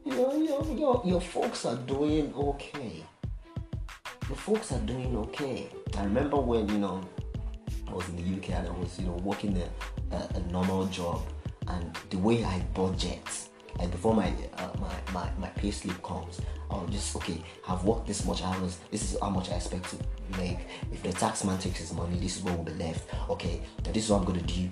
You 0.05 0.15
know, 0.15 0.35
your, 0.35 0.65
your, 0.77 1.03
your 1.05 1.21
folks 1.21 1.65
are 1.65 1.77
doing 1.77 2.33
okay. 2.35 3.05
Your 4.29 4.37
folks 4.37 4.73
are 4.73 4.79
doing 4.81 5.17
okay. 5.17 5.69
I 5.99 6.05
remember 6.05 6.37
when, 6.37 6.69
you 6.69 6.79
know, 6.79 7.03
I 7.89 7.93
was 7.93 8.09
in 8.09 8.17
the 8.17 8.37
UK 8.37 8.51
and 8.59 8.69
I 8.69 8.71
was, 8.71 8.99
you 8.99 9.07
know, 9.07 9.19
working 9.23 9.57
a, 9.59 10.15
a, 10.15 10.29
a 10.37 10.41
normal 10.53 10.87
job 10.87 11.23
and 11.69 11.97
the 12.11 12.19
way 12.19 12.45
I 12.45 12.61
budget, 12.75 13.49
and 13.79 13.91
before 13.91 14.15
my, 14.15 14.33
uh, 14.59 14.69
my, 14.81 15.13
my, 15.13 15.31
my 15.39 15.49
pay 15.49 15.71
slip 15.71 16.03
comes, 16.03 16.41
I'll 16.71 16.87
just, 16.87 17.15
okay, 17.17 17.43
I've 17.69 17.85
worked 17.85 18.07
this 18.07 18.25
much 18.25 18.43
hours, 18.43 18.79
this 18.91 19.13
is 19.13 19.21
how 19.21 19.31
much 19.31 19.51
I 19.51 19.57
expect 19.57 19.91
to 19.91 20.39
make. 20.39 20.59
If 20.91 21.03
the 21.03 21.13
tax 21.13 21.45
man 21.45 21.59
takes 21.59 21.81
his 21.81 21.93
money, 21.93 22.19
this 22.19 22.39
is 22.39 22.43
what 22.43 22.57
will 22.57 22.65
be 22.65 22.73
left. 22.73 23.05
Okay, 23.29 23.61
this 23.85 24.05
is 24.05 24.11
what 24.11 24.21
I'm 24.21 24.25
gonna 24.25 24.43
do. 24.43 24.69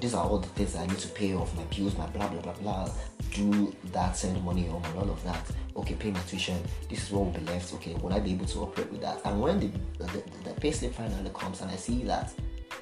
These 0.00 0.14
are 0.14 0.24
all 0.24 0.38
the 0.38 0.48
things 0.48 0.72
that 0.72 0.80
I 0.80 0.86
need 0.86 0.98
to 0.98 1.08
pay 1.08 1.34
off 1.34 1.54
my 1.56 1.64
bills, 1.64 1.96
my 1.96 2.06
blah 2.06 2.28
blah 2.28 2.40
blah 2.40 2.52
blah. 2.54 2.90
Do 3.32 3.74
that, 3.92 4.16
send 4.16 4.42
money 4.44 4.66
home, 4.66 4.82
and 4.84 4.96
all 4.98 5.10
of 5.10 5.22
that. 5.24 5.44
Okay, 5.76 5.94
pay 5.94 6.10
my 6.10 6.20
tuition. 6.20 6.60
This 6.88 7.04
is 7.04 7.10
what 7.10 7.26
will 7.26 7.32
be 7.32 7.46
left. 7.46 7.72
Okay, 7.74 7.94
will 7.94 8.12
I 8.12 8.20
be 8.20 8.32
able 8.32 8.46
to 8.46 8.60
operate 8.60 8.90
with 8.90 9.02
that? 9.02 9.20
And 9.24 9.40
when 9.40 9.60
the 9.60 9.70
the, 9.98 10.22
the 10.44 10.60
pay 10.60 10.72
slip 10.72 10.94
finally 10.94 11.30
comes, 11.34 11.60
and 11.60 11.70
I 11.70 11.76
see 11.76 12.02
that 12.04 12.32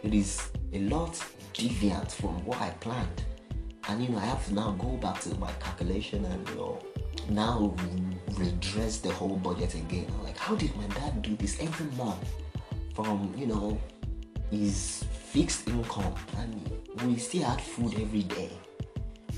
it 0.03 0.15
is 0.15 0.49
a 0.73 0.79
lot 0.81 1.13
deviant 1.55 2.13
from 2.13 2.45
what 2.45 2.61
I 2.61 2.71
planned, 2.71 3.25
and 3.89 4.03
you 4.03 4.09
know 4.11 4.19
I 4.19 4.27
have 4.27 4.45
to 4.47 4.55
now 4.55 4.73
go 4.73 4.97
back 4.97 5.21
to 5.23 5.35
my 5.39 5.53
calculation 5.53 6.25
and 6.25 6.49
you 6.49 6.55
know 6.57 6.79
now 7.31 7.75
redress 8.37 8.99
the 8.99 9.11
whole 9.11 9.37
budget 9.37 9.75
again. 9.75 10.07
like, 10.23 10.37
how 10.37 10.55
did 10.55 10.75
my 10.77 10.87
dad 10.89 11.23
do 11.23 11.37
this 11.37 11.61
every 11.61 11.87
month 11.97 12.33
from 12.95 13.33
you 13.37 13.47
know 13.47 13.79
his 14.51 15.05
fixed 15.31 15.69
income 15.69 16.15
and 16.39 16.71
we 17.05 17.17
still 17.17 17.45
had 17.45 17.61
food 17.61 17.95
every 18.01 18.23
day. 18.23 18.51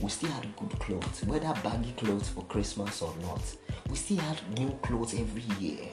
We 0.01 0.09
still 0.09 0.31
had 0.31 0.57
good 0.57 0.79
clothes, 0.79 1.25
whether 1.27 1.53
baggy 1.63 1.93
clothes 1.93 2.29
for 2.29 2.43
Christmas 2.45 3.03
or 3.03 3.13
not. 3.23 3.43
We 3.91 3.97
still 3.97 4.19
had 4.19 4.39
new 4.59 4.71
clothes 4.83 5.15
every 5.15 5.43
year. 5.59 5.89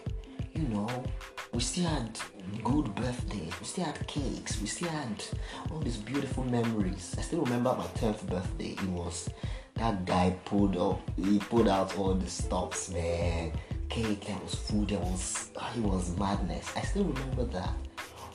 You 0.53 0.67
know, 0.69 1.03
we 1.51 1.59
still 1.59 1.85
had 1.87 2.17
good 2.63 2.93
birthdays. 2.95 3.53
We 3.59 3.65
still 3.65 3.85
had 3.85 4.07
cakes. 4.07 4.61
We 4.61 4.67
still 4.67 4.89
had 4.89 5.23
all 5.71 5.79
these 5.79 5.97
beautiful 5.97 6.43
memories. 6.43 7.15
I 7.17 7.21
still 7.21 7.41
remember 7.41 7.75
my 7.75 7.87
10th 7.99 8.27
birthday. 8.27 8.71
It 8.71 8.89
was 8.89 9.29
that 9.77 10.05
guy 10.05 10.35
pulled 10.45 10.75
up 10.75 10.99
he 11.15 11.39
pulled 11.39 11.67
out 11.67 11.95
all 11.97 12.13
the 12.13 12.29
stops 12.29 12.89
man 12.89 13.51
cake 13.89 14.25
there 14.25 14.37
was 14.43 14.55
food 14.55 14.89
there 14.89 14.99
was 14.99 15.51
ah, 15.57 15.71
it 15.75 15.81
was 15.81 16.17
madness 16.17 16.71
i 16.75 16.81
still 16.81 17.03
remember 17.03 17.45
that 17.45 17.69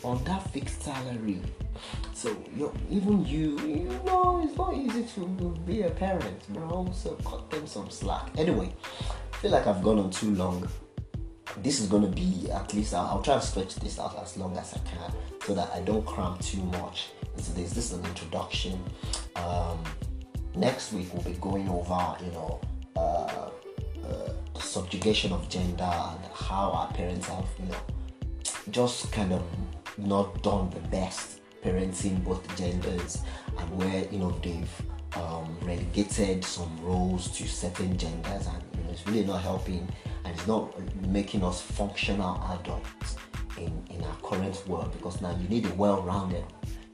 on 0.04 0.22
that 0.24 0.42
fixed 0.50 0.82
salary 0.82 1.40
so 2.12 2.34
you 2.56 2.72
even 2.90 3.24
you 3.26 3.58
you 3.60 4.00
know 4.04 4.40
it's 4.42 4.56
not 4.56 4.74
easy 4.74 5.04
to 5.04 5.26
be 5.66 5.82
a 5.82 5.90
parent 5.90 6.52
bro 6.52 6.88
so 6.92 7.10
cut 7.24 7.50
them 7.50 7.66
some 7.66 7.90
slack 7.90 8.28
anyway 8.38 8.72
i 9.32 9.36
feel 9.36 9.50
like 9.50 9.66
i've 9.66 9.82
gone 9.82 9.98
on 9.98 10.10
too 10.10 10.34
long 10.34 10.66
this 11.58 11.80
is 11.80 11.86
going 11.86 12.02
to 12.02 12.08
be 12.08 12.50
at 12.50 12.72
least 12.74 12.94
I'll, 12.94 13.06
I'll, 13.06 13.22
try 13.22 13.34
and 13.34 13.42
stretch 13.42 13.74
this 13.76 13.98
out 13.98 14.16
as 14.22 14.36
long 14.36 14.56
as 14.56 14.74
i 14.74 14.78
can 14.88 15.12
so 15.44 15.54
that 15.54 15.70
i 15.74 15.80
don't 15.80 16.04
cram 16.06 16.38
too 16.38 16.62
much. 16.62 17.10
Into 17.36 17.52
this 17.52 17.72
this 17.72 17.92
is 17.92 17.98
an 17.98 18.04
introduction. 18.04 18.78
Um, 19.36 19.82
next 20.54 20.92
week 20.92 21.12
we'll 21.12 21.22
be 21.22 21.38
going 21.40 21.68
over 21.68 22.16
you 22.24 22.32
know 22.32 22.60
uh, 22.96 23.50
uh, 24.06 24.32
subjugation 24.58 25.32
of 25.32 25.48
gender 25.48 25.82
and 25.84 26.20
how 26.34 26.70
our 26.70 26.92
parents 26.92 27.26
have 27.28 27.46
you 27.58 27.66
know 27.66 27.78
just 28.70 29.10
kind 29.12 29.32
of 29.32 29.42
not 29.98 30.42
done 30.42 30.70
the 30.70 30.80
best 30.88 31.40
parenting 31.64 32.22
both 32.24 32.44
genders 32.56 33.22
and 33.58 33.78
where 33.78 34.04
you 34.10 34.18
know 34.18 34.30
they've 34.42 34.70
um, 35.16 35.56
relegated 35.62 36.44
some 36.44 36.70
roles 36.82 37.28
to 37.36 37.46
certain 37.46 37.96
genders. 37.96 38.46
And 38.46 38.62
you 38.76 38.84
know, 38.84 38.90
it's 38.90 39.06
really 39.06 39.24
not 39.24 39.42
helping 39.42 39.88
and 40.24 40.34
it's 40.34 40.46
not 40.46 40.72
making 41.08 41.44
us 41.44 41.60
functional 41.60 42.42
adults 42.60 43.16
in, 43.58 43.82
in 43.90 44.02
our 44.04 44.16
current 44.22 44.66
world 44.66 44.92
because 44.92 45.20
now 45.20 45.36
you 45.40 45.48
need 45.48 45.66
a 45.66 45.74
well-rounded 45.74 46.44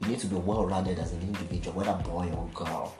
you 0.01 0.07
need 0.07 0.19
to 0.19 0.27
be 0.27 0.35
well-rounded 0.35 0.97
as 0.97 1.11
an 1.11 1.21
individual 1.21 1.77
whether 1.77 1.93
boy 2.03 2.29
or 2.31 2.47
girl 2.53 2.95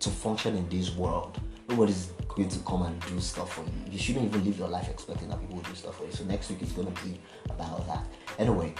to 0.00 0.08
function 0.08 0.56
in 0.56 0.68
this 0.68 0.96
world. 0.96 1.38
Nobody's 1.68 2.06
going 2.28 2.48
to 2.48 2.58
come 2.60 2.82
and 2.82 3.00
do 3.06 3.20
stuff 3.20 3.54
for 3.54 3.62
you. 3.62 3.92
You 3.92 3.98
shouldn't 3.98 4.24
even 4.24 4.44
live 4.44 4.58
your 4.58 4.68
life 4.68 4.88
expecting 4.88 5.28
that 5.28 5.40
people 5.40 5.56
will 5.56 5.62
do 5.62 5.74
stuff 5.74 5.98
for 5.98 6.04
you. 6.04 6.12
So 6.12 6.24
next 6.24 6.50
week 6.50 6.62
is 6.62 6.72
gonna 6.72 6.90
be 7.04 7.20
about 7.48 7.86
that. 7.86 8.06
Anyway, 8.38 8.74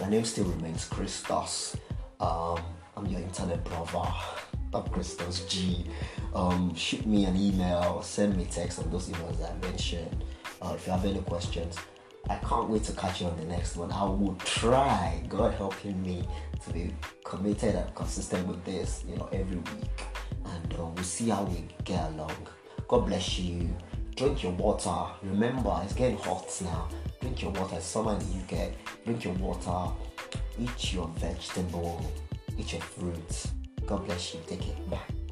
my 0.00 0.08
name 0.08 0.24
still 0.24 0.44
remains 0.44 0.84
Christos. 0.86 1.76
Um, 2.20 2.60
I'm 2.96 3.06
your 3.06 3.20
internet 3.20 3.64
brother. 3.64 4.12
I'm 4.74 4.82
Christos 4.88 5.46
G. 5.46 5.86
Um, 6.34 6.74
shoot 6.74 7.06
me 7.06 7.26
an 7.26 7.36
email, 7.36 8.02
send 8.02 8.36
me 8.36 8.44
text 8.44 8.80
on 8.80 8.90
those 8.90 9.08
emails 9.08 9.48
I 9.48 9.54
mentioned. 9.64 10.24
Uh, 10.60 10.72
if 10.74 10.84
you 10.84 10.92
have 10.92 11.04
any 11.04 11.20
questions, 11.20 11.76
I 12.28 12.34
can't 12.36 12.68
wait 12.68 12.82
to 12.84 12.92
catch 12.92 13.20
you 13.20 13.28
on 13.28 13.36
the 13.36 13.44
next 13.44 13.76
one. 13.76 13.92
I 13.92 14.02
will 14.02 14.34
try, 14.44 15.22
God 15.28 15.54
helping 15.54 16.02
me, 16.02 16.26
to 16.64 16.72
be 16.72 16.92
committed 17.24 17.76
and 17.76 17.94
consistent 17.94 18.48
with 18.48 18.64
this, 18.64 19.04
you 19.08 19.14
know, 19.16 19.28
every 19.32 19.58
week. 19.58 20.02
And 20.44 20.74
uh, 20.74 20.86
we'll 20.86 21.04
see 21.04 21.28
how 21.28 21.44
we 21.44 21.68
get 21.84 22.10
along. 22.10 22.48
God 22.88 23.06
bless 23.06 23.38
you. 23.38 23.68
Drink 24.16 24.42
your 24.42 24.52
water. 24.52 25.12
Remember, 25.22 25.80
it's 25.84 25.92
getting 25.92 26.18
hot 26.18 26.50
now. 26.62 26.88
Drink 27.20 27.42
your 27.42 27.52
water. 27.52 27.76
It's 27.76 27.86
summer 27.86 28.12
in 28.14 28.18
the 28.18 28.56
UK. 28.56 28.72
Drink 29.04 29.24
your 29.24 29.34
water. 29.34 29.94
Eat 30.58 30.92
your 30.92 31.06
vegetable. 31.18 32.04
Eat 32.58 32.72
your 32.72 32.82
fruits. 32.82 33.53
God 33.86 34.04
bless 34.06 34.34
you. 34.34 34.40
Take 34.46 34.68
it. 34.68 34.90
Bye. 34.90 35.23